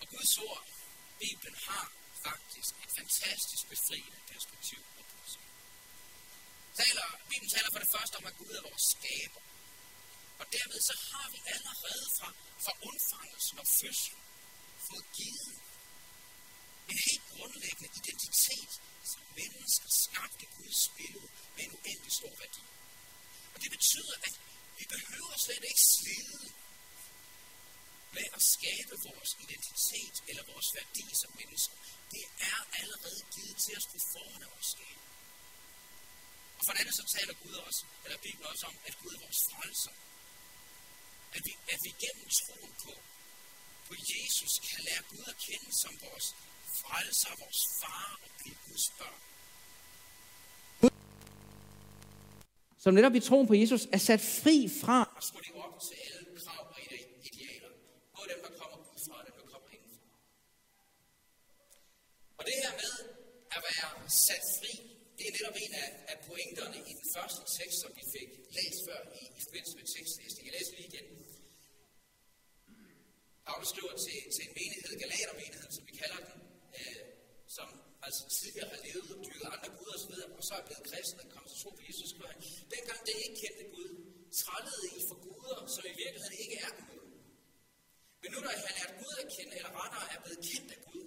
Og 0.01 0.07
Guds 0.15 0.35
ord, 0.49 0.63
Bibelen, 1.23 1.57
har 1.69 1.85
faktisk 2.29 2.73
et 2.85 2.91
fantastisk 2.99 3.65
befriende 3.73 4.19
perspektiv 4.33 4.81
på 4.95 5.01
budskab. 5.11 5.53
Taler, 6.81 7.07
Bibelen 7.31 7.53
taler 7.57 7.71
for 7.75 7.81
det 7.85 7.91
første 7.95 8.15
om, 8.21 8.25
at 8.31 8.37
Gud 8.41 8.53
er 8.59 8.63
vores 8.69 8.87
skaber. 8.95 9.43
Og 10.41 10.47
derved 10.57 10.81
så 10.91 10.95
har 11.11 11.27
vi 11.35 11.41
allerede 11.55 12.07
fra, 12.19 12.29
fra 12.65 12.73
undfangelsen 12.89 13.57
og 13.63 13.69
fødslen 13.81 14.23
fået 14.89 15.07
givet 15.19 15.68
en 16.91 16.99
helt 17.09 17.27
grundlæggende 17.35 17.91
identitet 18.01 18.73
som 19.13 19.23
mennesker 19.41 19.89
skabte 20.05 20.47
Guds 20.57 20.83
billede 20.97 21.29
med 21.55 21.63
en 21.67 21.73
uendelig 21.79 22.13
stor 22.21 22.35
værdi. 22.43 22.65
Og 23.55 23.59
det 23.63 23.71
betyder, 23.77 24.15
at 24.27 24.35
vi 24.79 24.85
behøver 24.95 25.35
slet 25.45 25.65
ikke 25.71 25.85
slide 25.97 26.45
med 28.17 28.27
at 28.37 28.43
skabe 28.55 28.95
vores 29.09 29.31
identitet 29.45 30.17
eller 30.29 30.45
vores 30.53 30.69
værdi 30.79 31.07
som 31.23 31.31
mennesker. 31.41 31.77
Det 32.15 32.25
er 32.51 32.59
allerede 32.81 33.21
givet 33.35 33.57
til 33.65 33.73
os 33.79 33.87
på 33.93 33.99
forhånd 34.13 34.43
af 34.47 34.51
vores 34.55 34.71
skab. 34.75 34.99
Og 36.59 36.63
for 36.65 36.73
det 36.73 36.81
andet 36.83 36.97
så 37.01 37.07
taler 37.17 37.35
Gud 37.43 37.55
også, 37.69 37.83
eller 38.05 38.19
Bibelen 38.25 38.47
også 38.53 38.65
om, 38.71 38.77
at 38.89 38.95
Gud 39.01 39.13
er 39.17 39.21
vores 39.27 39.43
frelser. 39.53 39.95
At 41.37 41.43
vi, 41.47 41.53
at 41.75 41.81
vi 41.87 41.91
gennem 42.05 42.29
troen 42.41 42.75
på, 42.85 42.95
på 43.89 43.95
Jesus 44.13 44.53
kan 44.69 44.81
lære 44.89 45.03
Gud 45.11 45.25
at 45.33 45.39
kende 45.47 45.71
som 45.83 45.93
vores 46.07 46.27
frelser, 46.83 47.33
vores 47.43 47.61
far 47.81 48.11
og 48.25 48.31
blive 48.39 48.57
Guds 48.67 48.87
børn. 48.99 49.19
som 52.83 52.95
netop 52.95 53.15
i 53.19 53.21
troen 53.29 53.47
på 53.51 53.55
Jesus 53.63 53.83
er 53.97 54.01
sat 54.09 54.23
fri 54.43 54.57
fra 54.83 54.99
Og 55.17 55.23
skulle 55.29 55.45
leve 55.49 55.61
op 55.67 55.77
til 55.87 55.97
alle 56.07 56.23
krav 56.41 56.63
og 56.75 56.81
idealer. 57.29 57.71
Både 58.15 58.27
dem, 58.33 58.41
der 58.47 58.53
kommer 58.61 58.77
udefra 58.83 59.15
og 59.21 59.25
dem, 59.29 59.35
der 59.41 59.47
kommer 59.53 59.69
indenfra. 59.77 60.17
Og 62.39 62.43
det 62.49 62.55
her 62.63 62.73
med 62.83 62.95
at 63.57 63.61
være 63.69 63.91
sat 64.27 64.45
fri, 64.59 64.73
det 65.17 65.25
er 65.29 65.33
netop 65.37 65.57
en 65.65 65.73
af, 65.85 65.89
af 66.13 66.17
pointerne 66.29 66.79
i 66.91 66.93
den 67.01 67.07
første 67.17 67.43
tekst, 67.59 67.77
som 67.83 67.91
vi 67.99 68.05
fik 68.15 68.31
læst 68.57 68.81
før 68.87 69.01
i, 69.21 69.23
i 69.39 69.41
forbindelse 69.47 69.75
med 69.79 69.87
tekstlæsning. 69.97 70.43
Jeg 70.49 70.55
læser 70.59 70.75
lige 70.79 70.89
igen. 70.93 71.07
Paulus 73.47 73.69
skriver 73.73 73.95
til, 74.05 74.19
til 74.35 74.43
en 74.49 74.53
menighed, 74.59 74.93
Galatermenigheden, 75.03 75.73
som 75.77 75.85
vi 75.89 75.95
kalder 76.03 76.19
den, 76.27 76.48
som 77.59 77.69
altså 78.07 78.23
tidligere 78.39 78.69
har 78.75 78.81
levet 78.87 79.09
og 79.15 79.19
dyrket 79.27 79.49
andre 79.55 79.71
guder 79.77 79.95
osv., 79.99 80.15
og 80.39 80.43
så 80.49 80.53
er 80.61 80.65
blevet 80.69 80.85
kristne 80.89 81.21
og 81.25 81.31
kommet 81.35 81.49
til 81.53 81.59
tro 81.63 81.71
på 81.79 81.83
Jesus, 81.89 82.11
Christ. 82.17 82.41
dengang 82.75 83.01
det 83.07 83.15
ikke 83.25 83.37
kendte 83.43 83.65
Gud, 83.75 83.91
trællede 84.43 84.85
I 84.97 84.99
for 85.09 85.19
guder, 85.27 85.59
som 85.75 85.83
i 85.93 85.95
virkeligheden 86.03 86.37
ikke 86.45 86.57
er 86.67 86.73
Gud. 86.89 87.07
Men 88.21 88.29
nu 88.33 88.39
når 88.45 88.53
I 88.59 88.61
har 88.67 88.75
lært 88.79 88.93
Gud 89.01 89.15
at 89.23 89.29
kende, 89.37 89.53
eller 89.59 89.73
rettere 89.81 90.07
er 90.15 90.21
blevet 90.25 90.41
kendt 90.51 90.69
af 90.77 90.81
Gud, 90.89 91.07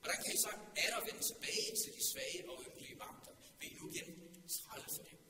hvordan 0.00 0.18
kan 0.24 0.30
I 0.36 0.38
så 0.46 0.50
atter 0.84 1.00
vende 1.08 1.22
tilbage 1.30 1.70
til 1.80 1.90
de 1.96 2.02
svage 2.10 2.40
og 2.50 2.56
ynkelige 2.66 2.96
magter? 3.04 3.32
Vil 3.58 3.66
I 3.72 3.74
nu 3.80 3.84
igen 3.92 4.08
trælle 4.58 4.88
for 4.96 5.02
dem? 5.10 5.20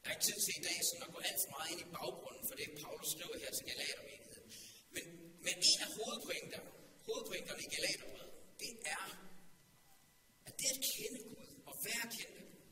Jeg 0.00 0.06
har 0.06 0.12
ikke 0.16 0.26
tid 0.28 0.38
til 0.44 0.54
i 0.60 0.62
dag 0.68 0.78
sådan 0.88 1.04
at 1.06 1.12
gå 1.14 1.20
alt 1.28 1.40
for 1.44 1.50
meget 1.54 1.68
ind 1.72 1.80
i 1.86 1.88
baggrunden 1.96 2.44
for 2.48 2.54
det, 2.58 2.66
Paulus 2.80 3.08
skriver 3.14 3.36
her 3.42 3.50
til 3.56 3.64
Galatermenigheden. 3.70 4.46
Men, 4.94 5.04
men 5.44 5.54
en 5.70 5.80
af 5.86 5.90
hovedpointerne, 5.96 6.70
hovedpointerne 7.08 7.62
i 7.66 7.70
Galaterbrevet, 7.74 8.32
det 8.62 8.72
er, 8.96 9.06
at 10.46 10.54
det 10.60 10.68
at 10.76 10.80
kende 10.92 11.18
Gud 11.28 11.48
og 11.70 11.74
være 11.88 12.06
kendt 12.16 12.36
af 12.40 12.44
Gud, 12.52 12.64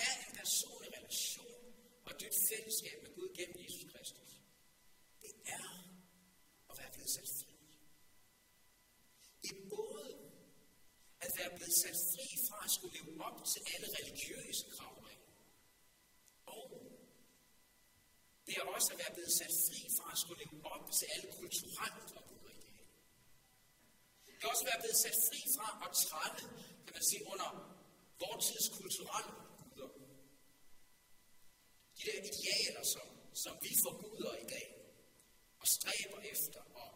have 0.00 0.16
en 0.24 0.32
personlig 0.40 0.90
relation 0.98 1.56
og 2.04 2.10
et 2.12 2.18
dybt 2.20 2.38
fællesskab 2.50 2.96
med 3.04 3.10
Gud 3.16 3.28
gennem 3.38 3.56
Jesus 3.64 3.84
Kristus, 3.92 4.32
det 5.22 5.32
er 5.56 5.66
at 6.70 6.74
være 6.80 6.92
blevet 6.94 7.10
sat 7.16 7.30
fri. 7.38 7.54
Det 9.42 9.50
er 9.56 9.60
både 9.76 10.08
at 11.24 11.30
være 11.38 11.52
blevet 11.56 11.74
sat 11.82 11.98
fri 12.12 12.26
fra 12.46 12.58
at 12.66 12.70
skulle 12.74 12.94
leve 12.98 13.24
op 13.28 13.38
til 13.52 13.60
alle 13.72 13.88
religiøse 13.98 14.64
krav, 14.76 14.96
og 16.56 16.70
det 18.46 18.54
er 18.58 18.64
også 18.76 18.88
at 18.92 18.98
være 19.02 19.12
blevet 19.16 19.32
sat 19.40 19.54
fri 19.66 19.80
fra 19.96 20.06
at 20.14 20.18
skulle 20.22 20.40
leve 20.44 20.58
op 20.74 20.86
til 20.98 21.06
alle 21.14 21.28
kulturelle 21.40 22.02
krav. 22.10 22.35
Det 24.36 24.44
er 24.44 24.50
også 24.54 24.66
være 24.70 24.80
blevet 24.82 24.98
sat 25.04 25.18
fri 25.28 25.40
fra 25.56 25.68
og 25.84 25.90
trætte, 26.04 26.42
kan 26.86 26.94
man 26.98 27.04
sige, 27.10 27.22
under 27.32 27.48
vores 28.22 28.44
tids 28.48 28.68
kulturelle 28.78 29.32
guder. 29.58 29.90
De 31.96 32.02
der 32.06 32.16
idealer, 32.22 32.84
som, 32.94 33.06
som 33.44 33.54
vi 33.64 33.72
forguder 33.84 34.34
i 34.44 34.46
dag, 34.54 34.68
og 35.60 35.66
stræber 35.76 36.20
efter, 36.34 36.60
og 36.82 36.90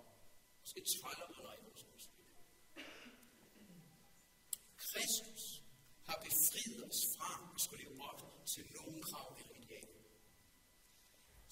måske 0.60 0.80
træller 0.94 1.26
under 1.36 1.52
i 1.58 1.60
vores 1.66 1.82
kultur. 1.90 2.24
Kristus 4.86 5.42
har 6.08 6.18
befriet 6.26 6.80
os 6.90 7.00
fra 7.14 7.32
at 7.54 7.60
skulle 7.64 7.82
leve 7.84 7.98
op 8.10 8.20
til 8.52 8.64
nogen 8.78 8.98
krav 9.08 9.28
eller 9.40 9.54
idealer. 9.62 10.00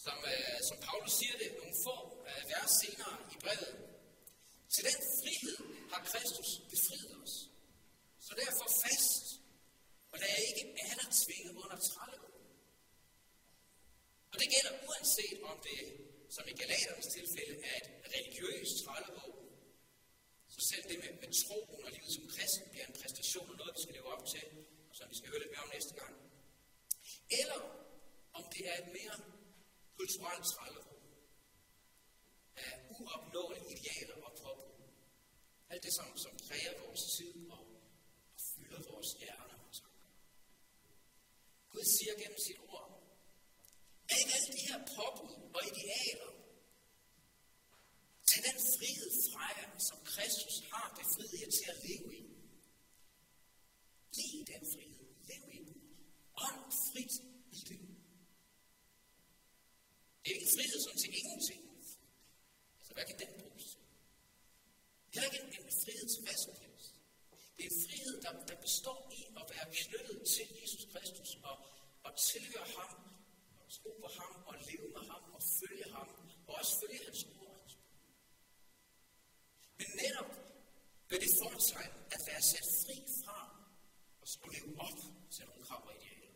Som, 0.05 0.19
øh, 0.33 0.59
som 0.69 0.77
Paulus 0.87 1.13
siger 1.21 1.35
det 1.43 1.49
nogle 1.59 1.77
få 1.87 1.97
øh, 2.29 2.43
vers 2.53 2.73
senere 2.83 3.15
i 3.35 3.37
brevet. 3.45 3.75
Til 4.75 4.83
den 4.89 4.99
Kristus 6.11 6.51
befriet 6.73 7.13
os. 7.23 7.35
Så 8.27 8.33
derfor 8.43 8.67
fast, 8.85 9.25
og 10.13 10.17
der 10.23 10.29
er 10.37 10.41
ikke 10.51 10.65
alle 10.89 11.05
tvinget 11.23 11.55
under 11.63 11.79
trælle. 11.91 12.19
Og 14.33 14.37
det 14.41 14.49
gælder 14.55 14.73
uanset 14.87 15.39
om 15.53 15.57
det, 15.69 15.81
som 16.35 16.45
i 16.53 16.55
Galaternes 16.61 17.09
tilfælde, 17.17 17.55
er 17.71 17.77
et 17.83 17.89
religiøst 18.15 18.75
trællebog, 18.85 19.35
så 20.55 20.61
selv 20.71 20.85
det 20.91 20.99
med, 21.03 21.13
med 21.23 21.31
troen 21.43 21.85
og 21.87 21.91
livet 21.97 22.13
som 22.17 22.25
kristen 22.35 22.67
bliver 22.73 22.87
en 22.87 22.97
præstation 23.01 23.51
og 23.53 23.57
noget, 23.61 23.75
vi 23.77 23.83
skal 23.85 23.95
leve 23.99 24.13
op 24.15 24.25
til, 24.35 24.47
og 24.91 24.95
som 24.99 25.07
vi 25.11 25.17
skal 25.19 25.29
høre 25.31 25.41
lidt 25.43 25.53
mere 25.55 25.65
om 25.67 25.71
næste 25.77 25.95
gang. 26.01 26.15
Eller 27.41 27.61
om 28.39 28.45
det 28.55 28.63
er 28.71 28.77
et 28.83 28.91
mere 28.99 29.17
kulturelt 29.99 30.45
trællerum 30.53 30.99
af 32.57 32.73
uopnåelige 32.97 33.77
det, 35.89 35.97
som, 36.01 36.09
som 36.25 36.33
præger 36.47 36.75
vores 36.85 37.03
tid 37.17 37.35
og, 37.57 37.65
og 38.35 38.41
fylder 38.51 38.81
vores 38.93 39.11
hjerner. 39.21 39.59
Gud 41.73 41.85
siger 41.97 42.15
gennem 42.23 42.41
sit 42.47 42.61
ord, 42.69 42.89
at 44.11 44.17
ikke 44.21 44.33
alle 44.37 44.51
de 44.57 44.63
her 44.69 44.79
påbud 44.97 45.35
og 45.57 45.61
idealer 45.71 46.33
Tag 48.31 48.43
den 48.49 48.59
frihed 48.75 49.11
fra 49.31 49.45
jer, 49.59 49.71
som 49.89 49.99
Kristus 50.13 50.57
har 50.71 50.87
befriet 50.99 51.41
jer 51.43 51.51
til 51.59 51.67
at 51.73 51.79
leve 51.87 52.11
i. 52.21 52.25
Bliv 54.13 54.39
den 54.53 54.63
frihed. 54.73 55.09
Lev 55.29 55.45
i 55.57 55.61
den. 55.69 55.77
Ånd 56.47 56.63
frit 56.87 57.15
i 57.59 57.61
det. 57.69 57.81
Det 60.23 60.29
er 60.31 60.37
ikke 60.39 60.53
frihed 60.57 60.79
som 60.87 60.95
til 61.03 61.11
ingenting. 61.21 61.63
Så 62.87 62.91
hvad 62.95 63.05
kan 63.09 63.19
den 63.23 63.31
bruges 63.41 63.65
til? 63.73 63.83
Det 65.11 65.17
er 65.19 65.25
ikke 65.31 65.41
en 65.45 65.73
frihed 65.85 66.07
til 66.13 66.21
hvad 66.27 66.39
som 66.47 66.55
helst. 66.65 66.91
Det 67.57 67.63
er 67.67 67.71
en 67.75 67.81
frihed, 67.87 68.15
der, 68.25 68.33
der 68.51 68.57
består 68.67 69.01
i 69.19 69.21
at 69.41 69.45
være 69.53 69.67
knyttet 69.81 70.19
til 70.35 70.47
Jesus 70.61 70.85
Kristus 70.93 71.31
og, 71.51 71.57
og 72.07 72.13
tilhøre 72.31 72.69
ham, 72.77 72.91
og 73.61 73.67
tro 73.77 73.91
på 74.03 74.09
ham 74.19 74.33
og 74.49 74.55
leve 74.69 74.89
med 74.97 75.05
ham 75.13 75.23
og 75.37 75.43
følge 75.59 75.87
ham 75.97 76.09
og 76.49 76.53
også 76.61 76.75
følge 76.83 77.01
hans 77.07 77.23
ord. 77.25 77.49
Men 79.79 79.89
netop 80.03 80.31
med 81.11 81.19
det 81.25 81.33
fortegn 81.43 81.95
at 82.15 82.21
være 82.29 82.43
sat 82.51 82.69
fri 82.83 82.97
fra 83.21 83.41
og 84.21 84.27
skulle 84.33 84.55
leve 84.59 84.73
op 84.87 84.99
til 85.35 85.43
nogle 85.49 85.63
krav 85.67 85.83
og 85.89 85.95
idealer. 85.99 86.33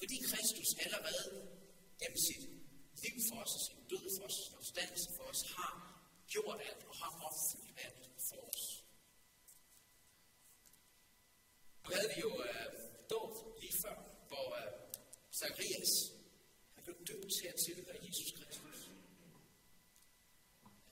Fordi 0.00 0.16
Kristus 0.30 0.70
allerede 0.84 1.28
gennem 2.00 2.20
sit 2.28 2.44
liv 3.02 3.16
for 3.28 3.36
os, 3.44 3.52
og 3.56 3.62
sin 3.66 3.80
død 3.92 4.04
for 4.16 4.24
os, 4.28 4.36
sin 4.44 4.54
opstandelse 4.60 5.08
for 5.16 5.24
os, 5.32 5.40
har 5.54 5.72
gjort 6.32 6.60
alt 6.68 6.82
og 6.90 6.94
har 7.00 7.12
opfyldt 7.26 7.70
alt 7.86 8.04
for 8.28 8.40
os. 8.50 8.62
Nu 11.82 11.88
havde 11.96 12.10
vi 12.14 12.20
jo 12.26 12.32
uh, 12.48 12.66
dåb 13.12 13.32
lige 13.60 13.76
før, 13.84 13.96
hvor 14.28 14.46
uh, 14.60 14.66
Zacharias 15.38 15.92
han 16.74 16.82
blev 16.84 16.96
døbt 17.08 17.30
til 17.38 17.46
at 17.52 17.58
tilhøre 17.64 17.96
Jesus 18.06 18.30
Kristus. 18.38 18.78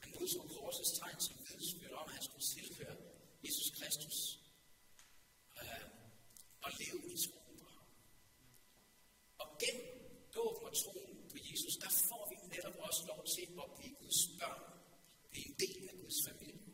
Han 0.02 0.08
modtog 0.14 0.46
korsets 0.54 0.92
tegn 0.98 1.20
som 1.26 1.36
vidnesbyrd 1.46 1.92
om, 2.00 2.08
at 2.08 2.14
han 2.16 2.22
skulle 2.28 2.46
tilhøre 2.56 2.96
Jesus 3.44 3.70
Kristus 3.78 4.18
øh, 5.60 5.86
og 6.64 6.70
leve 6.80 7.00
i 7.14 7.16
troen 7.24 7.56
på 7.62 7.66
ham. 7.74 7.86
Og 9.42 9.48
gennem 9.62 9.86
dåben 10.36 10.64
og 10.70 10.74
troen 10.82 11.16
på 11.32 11.36
Jesus, 11.48 11.74
der 11.84 11.90
får 12.08 12.22
vi 12.30 12.36
netop 12.54 12.76
også 12.86 13.02
lov 13.10 13.20
til 13.34 13.46
at 13.62 13.68
blive 13.76 13.94
Guds 14.02 14.20
børn. 14.38 14.62
Vi 15.32 15.38
er 15.40 15.46
en 15.50 15.56
del 15.64 15.80
af 15.90 15.94
Guds 16.02 16.18
familie. 16.28 16.72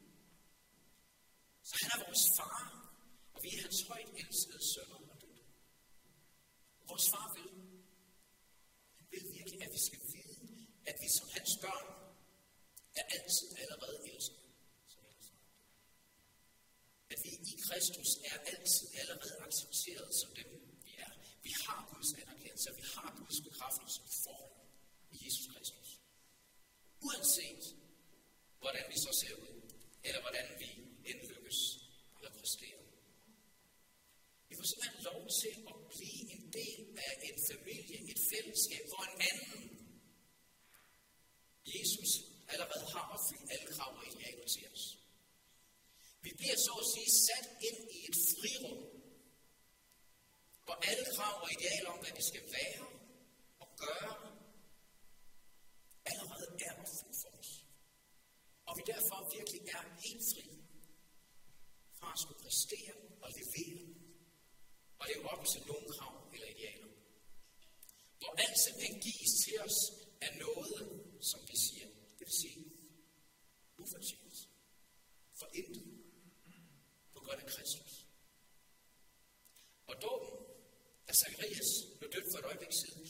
Så 1.69 1.75
han 1.81 1.89
er 1.95 1.99
vores 2.07 2.25
far, 2.39 2.61
og 3.35 3.39
vi 3.45 3.49
er 3.57 3.61
hans 3.67 3.81
højt 3.89 4.11
elskede 4.23 4.63
sønner 4.73 4.99
og 5.13 5.17
døtre. 5.23 5.47
Vores 6.91 7.07
far 7.13 7.29
vil, 7.37 7.51
han 8.99 9.07
vil 9.13 9.25
virkelig, 9.39 9.59
at 9.67 9.73
vi 9.77 9.81
skal 9.89 10.01
vide, 10.15 10.37
at 10.91 10.97
vi 11.03 11.09
som 11.19 11.27
hans 11.37 11.53
børn 11.65 11.87
er 13.01 13.05
altid 13.17 13.49
allerede 13.63 13.99
elsket. 14.13 14.45
At 17.13 17.19
vi 17.25 17.29
i 17.29 17.57
Kristus 17.85 18.11
er 18.33 18.39
altid 18.53 18.87
allerede 19.01 19.37
accepteret 19.49 20.09
som 20.21 20.31
dem, 20.41 20.51
vi 20.85 20.93
er. 21.07 21.13
Vi 21.47 21.53
har 21.65 21.81
Guds 21.93 22.11
anerkendelse, 22.23 22.71
og 22.71 22.77
vi 22.81 22.85
har 22.95 23.09
Guds 23.19 23.39
bekræftelse 23.49 24.01
for 24.25 24.41
i 25.15 25.17
Jesus 25.25 25.47
Kristus. 25.53 25.89
Uanset 27.07 27.65
hvordan 28.63 28.85
vi 28.93 28.97
så 29.07 29.11
ser 29.21 29.35
ud, 29.47 29.55
eller 30.07 30.21
hvordan 30.25 30.47
vi 30.63 30.71
indlykkes 31.13 31.59
eller 32.17 32.33
præsterer. 32.39 32.85
Vi 34.49 34.55
får 34.59 34.67
simpelthen 34.71 35.03
lov 35.11 35.21
til 35.41 35.55
at 35.71 35.77
blive 35.95 36.23
en 36.35 36.45
del 36.61 36.81
af 37.09 37.13
en 37.29 37.39
familie, 37.51 37.97
et 38.13 38.21
fællesskab, 38.33 38.85
hvor 38.91 39.03
en 39.11 39.19
anden 39.31 39.63
Jesus 41.75 42.11
allerede 42.53 42.87
har 42.95 43.05
opfyldt 43.15 43.51
alle 43.55 43.69
krav 43.77 43.93
og 44.01 44.05
idealer 44.13 44.47
til 44.55 44.65
os. 44.75 44.85
Vi 46.25 46.31
bliver 46.45 46.61
så 46.69 46.75
at 46.83 46.89
sige 46.95 47.11
sat 47.27 47.47
ind 47.69 47.81
i 47.97 47.99
et 48.09 48.17
frirum, 48.31 48.81
hvor 50.65 50.77
alle 50.89 51.05
krav 51.15 51.35
og 51.45 51.49
idealer 51.57 51.91
om, 51.95 51.99
hvad 52.03 52.15
vi 52.19 52.25
skal 52.31 52.45
være 52.59 52.87
og 53.63 53.69
gøre, 53.85 54.17
allerede 56.11 56.49
er 56.67 56.73
opfyldt 56.83 57.19
for 57.23 57.31
os. 57.41 57.51
Og 58.69 58.73
vi 58.79 58.83
derfor 58.93 59.19
virkelig 59.37 59.61
er 59.77 59.83
helt 60.05 60.25
fri 60.33 60.47
fra 61.99 62.09
at 62.15 62.19
skulle 62.23 62.41
præstere 62.45 62.95
og 63.25 63.29
levere 63.39 63.85
og 65.01 65.05
leve 65.11 65.25
op 65.33 65.43
til 65.53 65.61
nogle 65.71 65.87
krav 65.95 66.17
eller 66.35 66.49
idealer. 66.55 66.91
Hvor 68.21 68.33
alt 68.45 68.59
simpelthen 68.65 68.97
gives 69.09 69.33
til 69.45 69.57
os 69.67 69.79
af 70.27 70.31
noget, 70.45 70.83
som 71.31 71.41
vi 71.51 71.57
siger, 71.67 71.89
det 72.17 72.25
vil 72.29 72.37
sige, 72.43 72.61
ufortjent. 73.83 74.37
For 75.41 75.49
intet. 75.61 76.05
På 77.15 77.21
grund 77.25 77.41
af 77.45 77.49
Kristus. 77.55 77.93
Og 79.91 79.95
dåben, 80.03 80.33
da 81.07 81.13
Zacharias 81.23 81.71
blev 81.99 82.09
døbt 82.15 82.29
for 82.33 82.39
et 82.43 82.47
øjeblik 82.51 82.75
siden, 82.83 83.05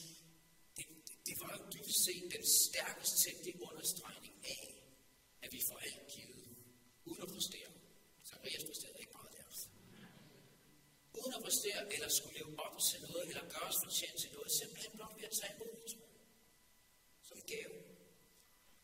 det, 0.77 0.87
det, 1.07 1.17
det 1.27 1.35
var 1.43 1.51
jo 1.57 1.61
dybest 1.75 2.01
set 2.07 2.25
den 2.35 2.45
stærkest 2.65 3.13
tænkte 3.25 3.51
understregning 3.69 4.35
af, 4.57 4.65
at 5.45 5.51
vi 5.55 5.61
får 5.69 5.79
alt 5.87 6.03
givet, 6.15 6.45
uden 7.09 7.23
at 7.27 7.31
præstere. 7.35 7.71
Zacharias 8.29 8.65
præsterede 8.69 8.99
ikke 9.03 9.15
meget 9.19 9.33
der. 9.37 9.47
Uden 11.19 11.33
at 11.39 11.43
præstere, 11.47 11.81
eller 11.95 12.09
skulle 12.17 12.37
leve 12.39 12.53
op 12.65 12.77
til 12.89 13.01
noget, 13.83 14.23
Det 14.23 14.31
gøre 14.35 14.45
os 14.49 14.57
simpelthen 14.61 14.93
blot 14.97 15.15
ved 15.19 15.25
at 15.31 15.35
tage 15.41 15.53
imod 15.57 15.73
det 15.83 15.93
som 17.29 17.39
gave. 17.53 17.77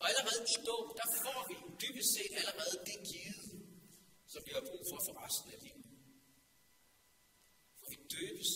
Og 0.01 0.05
allerede 0.11 0.41
i 0.55 0.57
dåb, 0.69 0.87
der 1.01 1.07
får 1.25 1.41
vi 1.51 1.57
dybest 1.83 2.11
set 2.17 2.33
allerede 2.41 2.77
det 2.89 2.99
givet, 3.11 3.51
som 4.33 4.41
vi 4.47 4.51
har 4.57 4.65
brug 4.71 4.83
for 4.91 4.99
for 5.07 5.15
resten 5.25 5.49
af 5.55 5.59
livet. 5.67 5.87
For 7.79 7.87
vi 7.93 7.99
døbes 8.15 8.51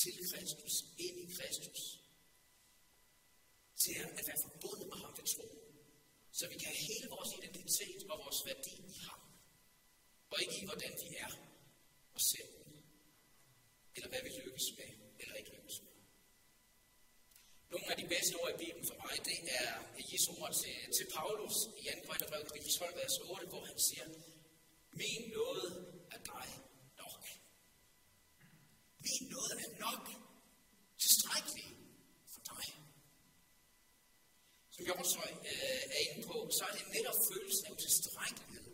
til 0.00 0.12
Kristus, 0.30 0.74
ind 1.06 1.16
i 1.24 1.26
Kristus, 1.36 1.82
til 3.82 3.94
at 4.02 4.10
være 4.28 4.38
forbundet 4.46 4.86
med 4.90 4.98
ham 5.02 5.12
ved 5.18 5.26
tro, 5.34 5.46
så 6.38 6.44
vi 6.52 6.56
kan 6.60 6.68
have 6.72 6.82
hele 6.90 7.06
vores 7.14 7.30
identitet 7.38 8.00
og 8.10 8.16
vores 8.24 8.40
værdi 8.48 8.74
i 8.92 8.94
ham, 9.06 9.20
og 10.30 10.36
ikke 10.42 10.56
i, 10.62 10.64
hvordan 10.70 10.92
vi 11.02 11.08
er 11.26 11.32
og 12.14 12.20
ser 12.30 12.46
ud, 12.60 12.72
eller 13.96 14.08
hvad 14.08 14.22
vi 14.26 14.30
lykkes 14.44 14.66
med, 14.78 14.90
eller 15.20 15.34
ikke 15.34 15.50
lykkes 15.56 15.78
med 15.82 15.92
historie 18.24 18.54
i 18.54 18.60
Bibelen 18.64 18.86
for 18.90 18.96
mig, 19.04 19.14
det 19.28 19.38
er 19.60 19.70
Jesu 20.10 20.30
ord 20.40 20.52
til, 20.62 20.76
til 20.96 21.06
Paulus 21.16 21.56
i 21.80 21.84
2. 21.84 22.06
Korintherbrev 22.06 22.42
kapitel 22.48 22.70
12, 22.78 22.96
vers 23.00 23.16
8, 23.18 23.46
hvor 23.52 23.62
han 23.70 23.78
siger, 23.88 24.06
Min 25.00 25.22
nåde 25.36 25.68
er 26.14 26.20
dig 26.32 26.48
nok. 27.00 27.22
Min 29.04 29.22
nåde 29.32 29.54
er 29.66 29.70
nok 29.86 30.04
tilstrækkelig 31.04 31.68
for 32.32 32.42
dig. 32.52 32.66
Som 34.74 34.82
jeg 34.86 34.94
også 35.02 35.18
øh, 35.52 35.82
er 35.96 36.00
inde 36.06 36.22
på, 36.30 36.36
så 36.56 36.62
er 36.68 36.72
det 36.78 36.84
netop 36.96 37.18
følelsen 37.30 37.64
af 37.66 37.70
utilstrækkelighed, 37.76 38.66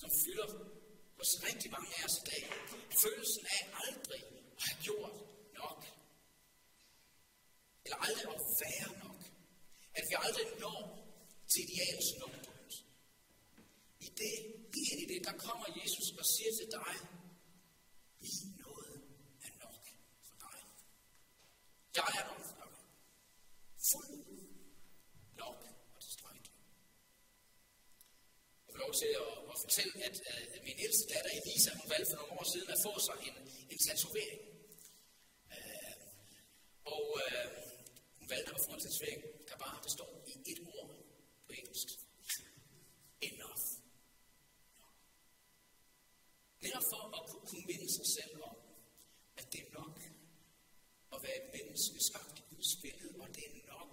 som 0.00 0.10
fylder 0.22 0.48
hos 1.18 1.30
rigtig 1.48 1.68
mange 1.76 1.88
af 1.98 2.02
os 2.08 2.16
i 2.22 2.24
dag. 2.30 2.42
Følelsen 3.04 3.44
af 3.56 3.62
aldrig 3.84 4.22
at 4.58 4.62
have 4.66 4.78
gjort 4.86 5.14
nok 5.60 5.80
eller 7.90 7.98
aldrig 8.06 8.24
at 8.36 8.39
færre 8.60 8.90
nok. 9.04 9.20
At 9.98 10.04
vi 10.08 10.14
aldrig 10.24 10.46
når 10.64 10.78
til 11.50 11.60
idealets 11.64 12.10
nulpunkt. 12.20 12.74
I 14.06 14.08
det, 14.20 14.34
ind 14.90 15.00
i 15.04 15.06
det, 15.12 15.20
der 15.28 15.34
kommer 15.46 15.66
Jesus 15.80 16.06
og 16.20 16.24
siger 16.34 16.52
til 16.58 16.68
dig, 16.78 16.94
min 18.22 18.42
noget 18.64 18.94
er 19.46 19.52
nok 19.62 19.84
for 20.28 20.36
dig. 20.44 20.58
Jeg 21.96 22.08
er 22.20 22.24
nok 22.30 22.42
for 22.48 22.56
dig. 22.62 22.72
Fuld 23.90 24.10
nok 25.42 25.60
og 25.94 26.00
tilstrækkelig. 26.06 26.54
Jeg 28.66 28.72
vil 28.74 28.80
lov 28.86 28.92
til 29.02 29.10
at, 29.24 29.32
at 29.52 29.56
fortælle, 29.64 29.92
at, 30.08 30.16
at 30.54 30.62
min 30.68 30.78
ældste 30.84 31.04
datter 31.12 31.30
Elisa, 31.38 31.70
hun 31.80 31.90
valgte 31.92 32.10
for 32.10 32.18
nogle 32.20 32.34
år 32.40 32.46
siden 32.52 32.68
at 32.74 32.78
få 32.86 32.92
sig 33.06 33.16
en, 33.28 33.36
en 33.72 33.78
tatovering. 33.86 34.40
Uh, 35.54 35.94
og 36.94 37.04
uh, 37.24 37.59
valgte 38.32 38.52
at 38.56 38.60
få 38.66 38.72
til 38.80 38.90
tatovering, 38.90 39.22
der 39.48 39.56
bare 39.64 39.78
består 39.86 40.12
i 40.32 40.34
et 40.52 40.60
ord 40.74 40.88
på 41.46 41.52
engelsk. 41.60 41.88
Enough. 43.28 43.64
Netop 46.64 46.86
for 46.92 47.02
at 47.18 47.22
kunne 47.48 47.64
minde 47.70 47.88
sig 47.96 48.06
selv 48.16 48.34
om, 48.50 48.56
at 49.40 49.46
det 49.52 49.60
er 49.66 49.70
nok 49.80 49.96
at 51.14 51.18
være 51.24 51.36
et 51.42 51.48
menneske 51.56 51.98
skabt 52.08 52.38
i 52.40 52.42
Guds 52.50 52.72
billede, 52.82 53.14
og 53.22 53.28
det 53.36 53.44
er 53.50 53.54
nok 53.74 53.92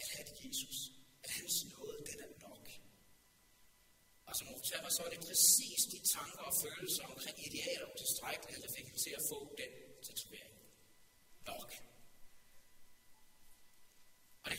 at 0.00 0.06
have 0.14 0.28
Jesus. 0.42 0.78
At 1.24 1.30
hans 1.38 1.56
nåde, 1.72 1.98
den 2.08 2.18
er 2.26 2.32
nok. 2.48 2.66
Og 4.28 4.32
som 4.36 4.46
hun 4.46 4.60
så 4.96 5.02
er 5.06 5.10
det 5.14 5.20
præcis 5.28 5.80
de 5.92 5.98
tanker 6.14 6.44
og 6.50 6.54
følelser 6.64 7.04
omkring 7.12 7.36
idealer 7.46 7.86
og 7.92 7.96
tilstrækkelighed, 8.02 8.62
der 8.66 8.72
fik 8.76 8.86
til 9.04 9.12
at 9.18 9.22
få 9.30 9.38
den 9.60 9.72
tatovering. 10.06 10.54
Nok. 11.50 11.87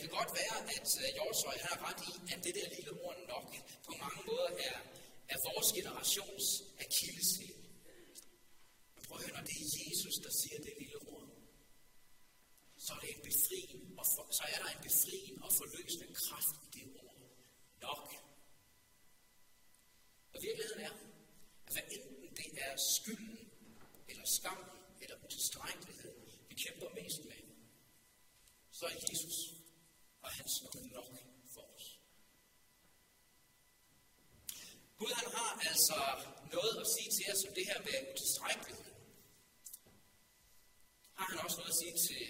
Kan 0.09 0.17
godt 0.23 0.35
være, 0.43 0.57
at 0.77 0.89
øh, 1.03 1.07
Hjortøj 1.15 1.57
har 1.67 1.75
ret 1.87 2.01
i, 2.09 2.13
at 2.33 2.39
det 2.45 2.53
der 2.57 2.67
lille 2.75 2.91
ord 3.05 3.17
nok 3.33 3.47
på 3.87 3.91
mange 4.03 4.21
måder 4.29 4.49
er, 4.69 4.77
er 5.33 5.37
vores 5.47 5.69
generations 5.77 6.45
akilleshæl. 6.83 7.59
Men 8.93 9.01
prøv 9.07 9.15
at 9.17 9.23
høre, 9.25 9.35
når 9.37 9.45
det 9.49 9.55
er 9.63 9.67
Jesus, 9.81 10.15
der 10.25 10.31
siger 10.41 10.57
det 10.65 10.73
lille 10.81 10.99
ord, 11.13 11.27
så 12.85 12.89
er, 12.95 12.99
det 13.03 13.09
en 13.15 13.23
befrien, 13.29 13.81
og 13.99 14.05
for, 14.13 14.23
så 14.37 14.43
er 14.53 14.57
der 14.63 14.69
en 14.75 14.83
befriende 14.89 15.41
og 15.47 15.51
forløsende 15.59 16.07
kraft 16.21 16.55
i 16.65 16.67
det 16.77 16.85
ord. 17.03 17.17
Nok. 17.87 18.07
Og 20.33 20.37
virkeligheden 20.47 20.81
er, 20.89 20.93
at 21.67 21.71
hvad 21.73 21.85
enten 21.97 22.29
det 22.39 22.49
er 22.65 22.73
skylden, 22.93 23.39
eller 24.11 24.25
skam, 24.37 24.61
eller 25.01 25.15
utilstrækkelighed, 25.25 26.15
vi 26.49 26.55
kæmper 26.63 26.89
mest 26.99 27.21
med, 27.31 27.41
så 28.71 28.85
er 28.85 28.95
Jesus 29.11 29.58
og 30.29 30.35
hans 30.35 30.55
nåde 30.63 31.19
for 31.53 31.65
os. 31.75 31.85
Gud 34.99 35.11
han 35.21 35.29
har 35.37 35.51
altså 35.69 35.99
noget 36.55 36.75
at 36.83 36.87
sige 36.95 37.09
til 37.15 37.25
os 37.33 37.41
om 37.47 37.53
det 37.57 37.65
her 37.69 37.79
med 37.87 37.97
utilstrækkelighed. 38.11 38.93
Har 41.17 41.25
han 41.31 41.37
også 41.45 41.57
noget 41.59 41.73
at 41.75 41.79
sige 41.81 41.95
til 42.07 42.25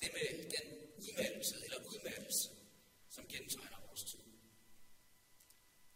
det 0.00 0.10
med 0.16 0.28
den 0.54 0.66
udmattelse 1.02 1.54
eller 1.64 1.78
udmattelse, 1.90 2.48
som 3.14 3.24
gentegner 3.32 3.80
vores 3.86 4.02
tid. 4.10 4.22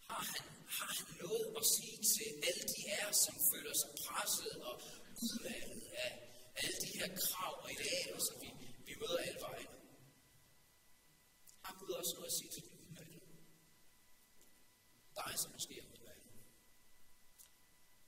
Har 0.09 0.23
han, 0.33 0.45
har 0.79 0.91
han 0.99 1.09
noget 1.25 1.47
at 1.61 1.65
sige 1.75 1.97
til 2.15 2.29
alle 2.49 2.65
de 2.75 2.83
her, 2.91 3.07
som 3.25 3.35
føler 3.51 3.75
sig 3.81 3.91
presset 4.03 4.55
og 4.69 4.75
udmattet 5.27 5.83
af 6.05 6.11
alle 6.61 6.77
de 6.85 6.91
her 6.99 7.09
krav 7.23 7.55
og 7.65 7.69
idealer, 7.77 8.21
som 8.27 8.37
vi, 8.43 8.49
vi 8.87 8.95
møder 9.01 9.19
alle 9.29 9.41
vejen? 9.49 9.72
Også 12.03 12.15
noget 12.19 12.33
at 12.33 12.39
sige 12.39 12.51
til 12.55 12.63
de 12.67 12.71
udmattede? 12.83 13.21
Dig, 15.19 15.33
som 15.43 15.51
måske 15.57 15.75
er 15.81 15.87
udmattet. 15.93 16.33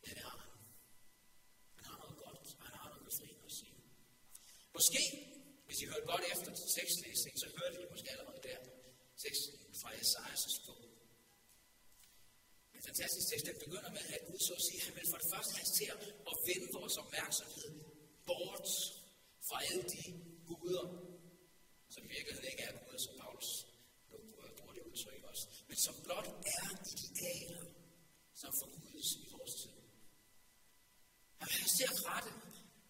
Ja, 0.04 0.10
det 0.16 0.22
har 0.28 0.38
han. 0.44 0.52
Han 1.76 1.84
har 1.90 1.96
noget 2.02 2.16
godt, 2.24 2.48
og 2.60 2.64
han 2.68 2.76
har 2.82 2.88
noget 2.92 3.04
befriende 3.10 3.44
at 3.50 3.54
sige. 3.60 3.76
Måske, 4.76 5.02
hvis 5.66 5.78
I 5.82 5.84
hørte 5.90 6.06
godt 6.12 6.24
efter 6.32 6.50
til 6.58 6.68
så 7.42 7.46
hørte 7.58 7.74
I 7.82 7.86
måske 7.94 8.08
allerede 8.14 8.40
der 8.48 8.58
teksten 9.24 9.54
fra 9.80 9.90
Esajas' 10.02 10.58
bog. 10.66 10.82
En 12.76 12.82
fantastisk 12.88 13.26
tekst, 13.30 13.46
den 13.50 13.58
begynder 13.64 13.90
med, 13.96 14.04
at 14.14 14.20
Gud 14.28 14.40
så 14.48 14.54
at 14.60 14.64
sige, 14.66 14.78
at 14.80 14.84
han 14.86 14.94
vil 14.98 15.06
for 15.12 15.18
det 15.22 15.28
første 15.34 15.52
have 15.58 15.70
til 15.78 15.88
at 16.30 16.36
vende 16.48 16.68
vores 16.78 16.96
opmærksomhed 17.02 17.70
bort 18.28 18.68
fra 19.48 19.56
alle 19.68 19.82
de 19.94 20.02
guder, 20.48 20.86
som 21.94 22.02
virker 22.02 22.14
virkeligheden 22.14 22.50
ikke 22.52 22.62
er 22.68 22.72
guder, 22.80 23.00
som 23.06 23.14
Paulus 23.22 23.50
bruger 24.58 24.72
det 24.76 24.82
udtryk 24.90 25.22
også, 25.30 25.44
men 25.74 25.80
som 25.88 25.96
blot 26.06 26.28
er 26.56 26.66
idealer, 27.04 27.64
som 28.40 28.50
forkudes 28.62 29.10
i 29.22 29.26
vores 29.34 29.54
tid. 29.60 29.74
Han 31.40 31.46
vil 31.50 31.58
have 31.62 31.74
til 31.78 31.86
at 31.92 31.98
rette, 32.10 32.30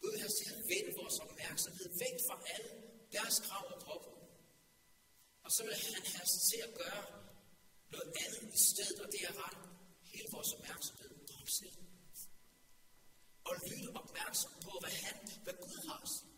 Gud 0.00 0.10
vil 0.12 0.20
have 0.24 0.34
til 0.40 0.48
at 0.54 0.60
vende 0.72 0.92
vores 1.00 1.16
opmærksomhed 1.24 1.88
væk 2.04 2.16
fra 2.26 2.36
alle 2.54 2.72
deres 3.16 3.36
krav 3.46 3.64
og 3.74 3.78
påbud. 3.88 4.18
Og 5.44 5.50
så 5.54 5.60
vil 5.66 5.74
han 5.84 6.04
have 6.14 6.28
til 6.50 6.60
at 6.66 6.72
gøre 6.82 7.04
noget 7.94 8.10
andet 8.22 8.42
i 8.58 8.60
stedet, 8.68 8.98
og 9.04 9.08
det 9.12 9.20
er 9.28 9.34
ret 9.44 9.58
hele 10.12 10.28
vores 10.36 10.50
opmærksomhed 10.56 11.10
på 11.28 11.32
ham 11.40 11.48
selv. 11.60 11.78
Og 13.48 13.52
lytte 13.70 13.88
opmærksom 14.00 14.52
på, 14.66 14.72
hvad 14.82 14.94
han, 15.04 15.16
hvad 15.44 15.56
Gud 15.64 15.78
har 15.88 15.98
at 16.06 16.10
sige. 16.16 16.34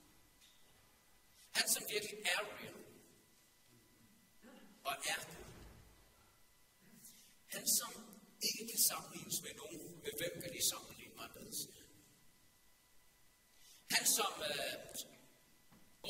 Han 1.59 1.67
som 1.75 1.83
virkelig 1.95 2.17
er 2.35 2.41
real. 2.51 2.79
Og 4.91 4.97
er 5.15 5.21
Gud. 5.31 5.47
Han 7.57 7.67
som 7.79 7.93
ikke 8.49 8.65
kan 8.71 8.76
sammenlignes 8.91 9.39
med 9.47 9.55
nogen. 9.63 9.83
Med 10.05 10.13
hvem 10.21 10.35
kan 10.43 10.53
de 10.57 10.63
sammenligne 10.71 11.15
mig 11.21 11.31
med? 11.37 11.47
Han 13.95 14.05
som 14.19 14.33
øh, 14.51 14.75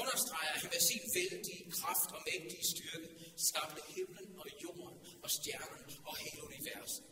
understreger, 0.03 0.53
at 0.55 0.61
han 0.63 0.71
med 0.75 0.83
sin 0.91 1.05
vældige 1.19 1.71
kraft 1.79 2.11
og 2.17 2.21
mægtige 2.31 2.67
styrke 2.75 3.09
skabte 3.49 3.83
himlen 3.97 4.31
og 4.43 4.49
jorden 4.63 4.99
og 5.25 5.31
stjernen 5.37 5.85
og 6.09 6.15
hele 6.17 6.41
universet. 6.51 7.05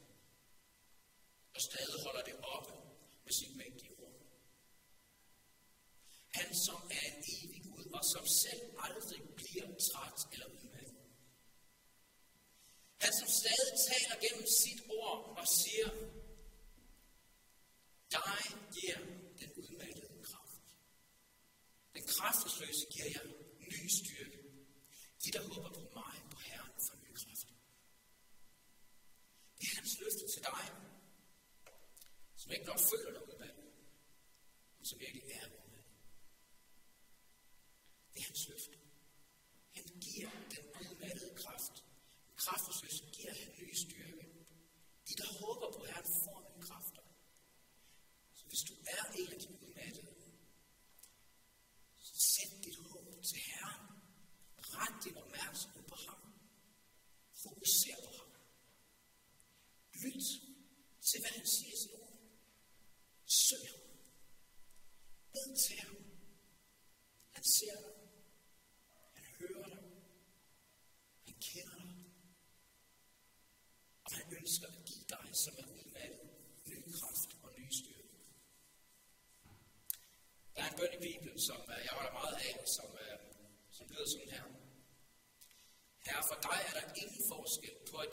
Og 1.55 1.61
stadig 1.68 1.96
holder 2.05 2.22
det 2.29 2.37
oppe 2.55 2.72
med 3.24 3.33
sit 3.38 3.57
mægtige 3.57 3.92
ord. 4.03 4.16
Han 6.38 6.48
som 6.66 6.81
er 6.98 7.05
en 7.11 7.22
evig 7.37 7.62
Gud, 7.68 7.85
og 7.98 8.05
som 8.12 8.24
selv 8.42 8.62
aldrig 8.87 9.22
bliver 9.37 9.68
træt 9.88 10.18
eller 10.33 10.46
udmattet. 10.46 10.96
Han 13.05 13.12
som 13.20 13.29
stadig 13.40 13.72
taler 13.90 14.16
gennem 14.24 14.46
sit 14.62 14.81
og 15.44 15.48
siger, 15.62 15.88
dig 18.16 18.42
giver 18.76 18.98
den 19.40 19.50
udmattede 19.62 20.22
kraft. 20.28 20.61
Den 21.94 22.04
kraftesløse 22.14 22.85
giver 22.92 23.09
jeg 23.16 23.24
ny 23.61 23.88
styrke. 23.98 24.38
De, 25.22 25.28
der 25.37 25.42
håber 25.52 25.70
på 25.78 25.85
mig, 25.98 26.16
på 26.35 26.38
Herren, 26.48 26.72
får 26.87 26.96
ny 27.04 27.11
kraft. 27.22 27.48
Det 29.57 29.64
er 29.70 29.74
hans 29.80 29.94
løfte 30.00 30.24
til 30.35 30.42
dig, 30.50 30.64
som 32.40 32.52
ikke 32.52 32.64
blot 32.64 32.85
føler 32.90 33.11
dig 33.16 33.22
udmattet, 33.28 33.66
men 34.76 34.85
som 34.88 34.98
virkelig 35.00 35.24
er 35.40 35.46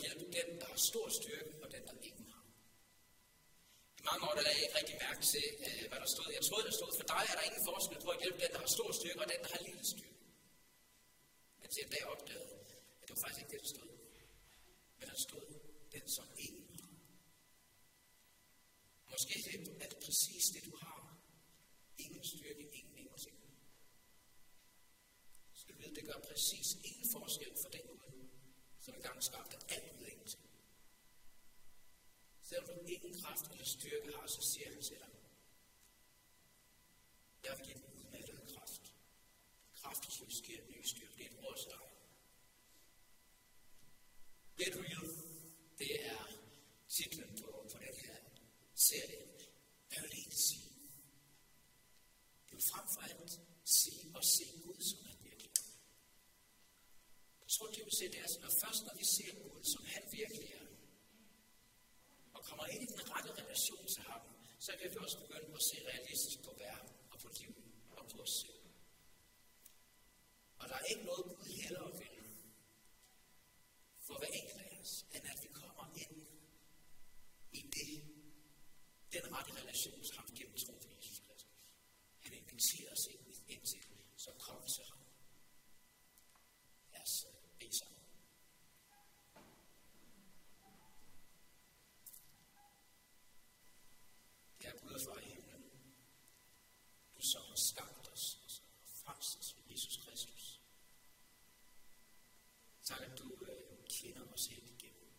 hjælpe 0.06 0.26
den, 0.38 0.48
der 0.62 0.68
har 0.74 0.80
stor 0.90 1.08
styrke, 1.20 1.52
og 1.64 1.68
den, 1.76 1.84
der 1.90 1.96
ikke 2.08 2.24
har. 2.32 2.44
I 4.00 4.02
mange 4.10 4.22
år 4.28 4.34
der 4.38 4.44
lagde 4.48 4.58
jeg 4.60 4.66
ikke 4.68 4.78
rigtig 4.82 4.98
mærke 5.06 5.24
til, 5.34 5.48
øh, 5.68 5.84
hvad 5.90 6.00
der 6.04 6.10
stod. 6.16 6.28
Jeg 6.38 6.44
troede, 6.48 6.66
der 6.70 6.76
stod, 6.80 6.92
for 7.00 7.06
dig 7.14 7.24
er 7.32 7.36
der 7.38 7.44
ingen 7.50 7.64
forskel 7.72 7.98
på 8.06 8.10
at 8.16 8.20
hjælpe 8.22 8.40
den, 8.44 8.52
der 8.54 8.60
har 8.66 8.72
stor 8.78 8.90
styrke, 9.00 9.20
og 9.24 9.28
den, 9.34 9.40
der 9.44 9.50
har 9.54 9.62
lille 9.68 9.86
styrke. 9.94 10.20
Men 11.60 11.68
til 11.74 11.82
en 11.86 11.92
dag 11.96 12.04
opdagede, 12.14 12.54
at 13.00 13.06
det 13.08 13.12
var 13.16 13.22
faktisk 13.24 13.42
ikke 13.42 13.52
det, 13.54 13.62
der 13.64 13.70
stod. 13.76 13.90
Men 14.98 15.06
der 15.12 15.18
stod, 15.28 15.46
den 15.96 16.06
som 16.18 16.28
ingen 16.48 16.68
har. 16.80 16.92
Måske 19.12 19.34
er 19.84 19.88
det 19.94 20.00
præcis 20.06 20.44
det, 20.56 20.62
du 20.70 20.74
har. 20.84 21.00
Ingen 22.06 22.24
styrke, 22.34 22.64
ingen 22.80 22.98
ingenting. 23.04 23.38
Så 25.58 25.64
du 25.70 25.74
ved, 25.82 25.96
det 25.98 26.04
gør 26.10 26.20
præcis 26.30 26.68
ingen 26.90 27.08
forskel 27.16 27.54
for 27.62 27.70
den 27.76 27.84
du 27.90 28.01
som 28.82 28.96
engang 28.96 29.24
skabte 29.24 29.58
alt 29.74 29.92
ud 29.98 30.04
af 30.04 30.12
ingenting. 30.12 30.46
Selvom 32.42 32.66
du 32.68 32.86
ingen 32.86 33.22
kraft 33.22 33.52
eller 33.52 33.66
styrke 33.66 34.12
har, 34.16 34.28
så 34.28 34.42
siger 34.42 34.70
han 34.74 34.82
til 34.82 34.98
dig, 35.00 35.10
jeg 37.44 37.58
vil 37.58 37.66
give 37.66 37.76
den 37.76 37.94
udmattet 37.98 38.54
kraft. 38.54 38.94
Kraftesløs 39.74 40.42
giver 40.42 40.62
ny 40.70 40.82
styrke. 40.84 41.14
Det 41.18 41.26
er 41.26 41.30
et 41.30 41.46
ord 41.46 41.58
til 41.58 41.70
dig. 41.70 41.88
Get 44.58 44.76
real, 44.84 45.08
det 45.80 46.06
er 46.06 46.22
titlen 46.88 47.38
på, 47.42 47.68
på 47.72 47.78
den 47.78 47.96
her 48.04 48.16
serie. 48.76 49.22
Hvad 49.90 50.02
vil 50.02 50.10
det 50.10 50.18
egentlig 50.18 50.44
sige? 50.50 50.72
Det 52.46 52.52
er 52.52 52.60
jo 52.60 52.62
frem 52.72 52.88
for 52.94 53.02
alt 53.02 53.42
sige 53.64 54.16
og 54.16 54.24
se 54.24 54.46
Gud, 54.64 54.82
som 54.90 55.06
han 55.06 55.18
virkelig 55.24 55.52
er. 55.56 55.70
Jeg 57.42 57.50
tror, 57.54 57.68
det 57.68 57.84
vil 57.86 57.91
se, 58.02 58.12
det 58.14 58.20
er 58.26 58.30
sådan, 58.34 58.50
at 58.52 58.56
først 58.64 58.82
når 58.88 58.96
vi 59.02 59.06
ser 59.16 59.32
Gud, 59.44 59.62
som 59.74 59.84
han 59.94 60.04
virkelig 60.20 60.50
er, 60.62 60.68
og 62.36 62.42
kommer 62.50 62.66
ind 62.74 62.82
i 62.86 62.90
den 62.94 63.02
rette 63.12 63.30
relation 63.42 63.86
til 63.94 64.04
ham, 64.10 64.24
så 64.66 64.72
kan 64.80 64.88
vi 64.92 64.98
også 65.06 65.18
begynde 65.24 65.56
at 65.60 65.64
se 65.70 65.78
realistisk 65.92 66.38
på 66.48 66.52
verden 66.64 66.90
og 67.12 67.18
på 67.24 67.30
livet 67.40 67.66
og 67.98 68.04
på 68.12 68.18
os 68.26 68.34
selv. 68.42 68.62
Og 70.60 70.66
der 70.70 70.76
er 70.82 70.86
ikke 70.92 71.04
noget 71.10 71.24
Gud 71.30 71.50
hellere 71.64 71.92
vil 72.02 72.18
for 74.06 74.16
hver 74.20 74.32
enkelt 74.40 74.62
af 74.68 74.78
os, 74.84 74.94
end 75.16 75.24
at 75.34 75.40
vi 75.44 75.50
kommer 75.62 75.86
ind 76.04 76.16
i 77.60 77.62
det, 77.76 77.94
den 79.14 79.26
rette 79.36 79.52
relation 79.62 80.00
til 80.08 80.16
ham 80.20 80.28
gennem 80.38 80.58
tro 80.64 80.74
på 80.84 80.88
Jesus 80.96 81.18
Kristus. 81.26 81.52
Han 82.24 82.34
inviterer 82.42 82.92
os 82.96 83.06
ind, 83.14 83.24
ind 83.54 83.64
til, 83.72 83.84
så 84.26 84.32
kom 84.46 84.62
til 84.76 84.86
ham. 84.92 85.02
Lad 86.94 87.02
os 87.08 87.16
øh, 87.30 87.60
bede 87.60 87.78
sammen. 87.80 88.02
Det 94.62 94.70
er 94.70 94.80
Gud 94.82 95.00
fra 95.06 95.20
himlen. 95.20 95.64
Du 97.16 97.22
som 97.32 97.42
har 97.50 97.60
skabt 97.70 98.08
os 98.14 98.26
og 98.44 98.50
som 98.56 98.66
har 98.78 98.88
frelst 99.04 99.40
os 99.40 99.56
ved 99.56 99.64
Jesus 99.72 99.98
Kristus. 100.04 100.62
Tak, 102.84 103.02
at 103.02 103.18
du 103.20 103.28
øh, 103.50 103.78
kender 103.96 104.34
os 104.34 104.46
helt 104.46 104.70
igennem 104.70 105.10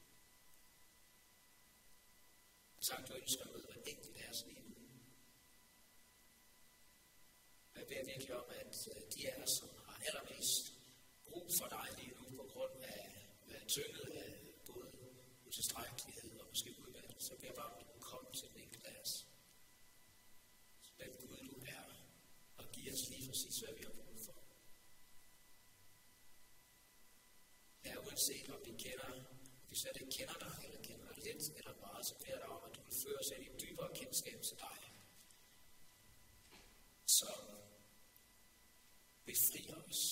sagt 2.89 3.11
og 3.11 3.17
ønsker 3.23 3.45
noget 3.47 3.67
rigtigt 3.77 4.07
i 4.07 4.13
deres 4.13 4.27
af 4.27 4.31
os 4.31 4.45
liv. 4.47 4.63
Jeg 7.77 7.87
beder 7.89 8.05
virkelig 8.05 8.35
om, 8.43 8.49
at 8.63 8.77
øh, 8.93 9.03
de 9.15 9.21
af 9.31 9.43
os, 9.43 9.51
som 9.61 9.69
har 9.87 9.97
allermest 10.07 10.65
brug 11.25 11.47
for 11.59 11.69
dig 11.77 11.87
lige 11.99 12.15
nu, 12.19 12.25
på 12.37 12.45
grund 12.53 12.77
af 12.83 13.01
at 13.43 13.51
være 13.53 13.65
tynget 13.75 14.09
af 14.23 14.31
både 14.67 14.91
utilstrækkelighed 15.47 16.41
og 16.41 16.47
måske 16.49 16.71
udvalg, 16.83 17.15
så 17.19 17.33
beder 17.37 17.47
jeg 17.47 17.55
bare 17.55 17.81
at 17.81 17.87
du 17.95 18.01
kommer 18.01 18.31
til 18.39 18.49
den 18.49 18.61
enkelte 18.65 18.89
af 18.89 18.99
os. 19.05 19.15
Den 20.99 21.13
Gud, 21.21 21.37
du 21.51 21.57
er, 21.77 21.85
og 22.59 22.65
giver 22.73 22.93
os 22.93 23.09
lige 23.13 23.29
præcis, 23.29 23.57
hvad 23.61 23.75
vi 23.79 23.83
har 23.89 23.95
brug 24.01 24.19
for. 24.27 24.37
Ja, 27.85 27.95
uanset 28.05 28.51
om 28.51 28.61
vi 28.65 28.73
kender, 28.85 29.11
hvis 29.69 29.85
jeg 29.85 29.93
ikke 30.01 30.13
kender 30.19 30.39
dig, 30.45 30.55
eller 30.65 30.83
kender 30.89 31.07
dig 31.09 31.25
lidt 31.25 31.43
eller 31.59 31.75
meget, 31.85 32.07
så 32.09 32.15
beder 32.19 32.33
jeg 32.33 32.41
dig 32.41 32.49
om, 32.49 32.62
føre 33.03 33.19
os 33.19 33.31
ind 33.37 33.43
i 33.45 33.47
et 33.47 33.61
dybere 33.63 33.91
kendskab 33.95 34.43
til 34.43 34.57
dig. 34.57 34.79
Som 37.07 37.41
befrier 39.25 39.77
os 39.89 40.12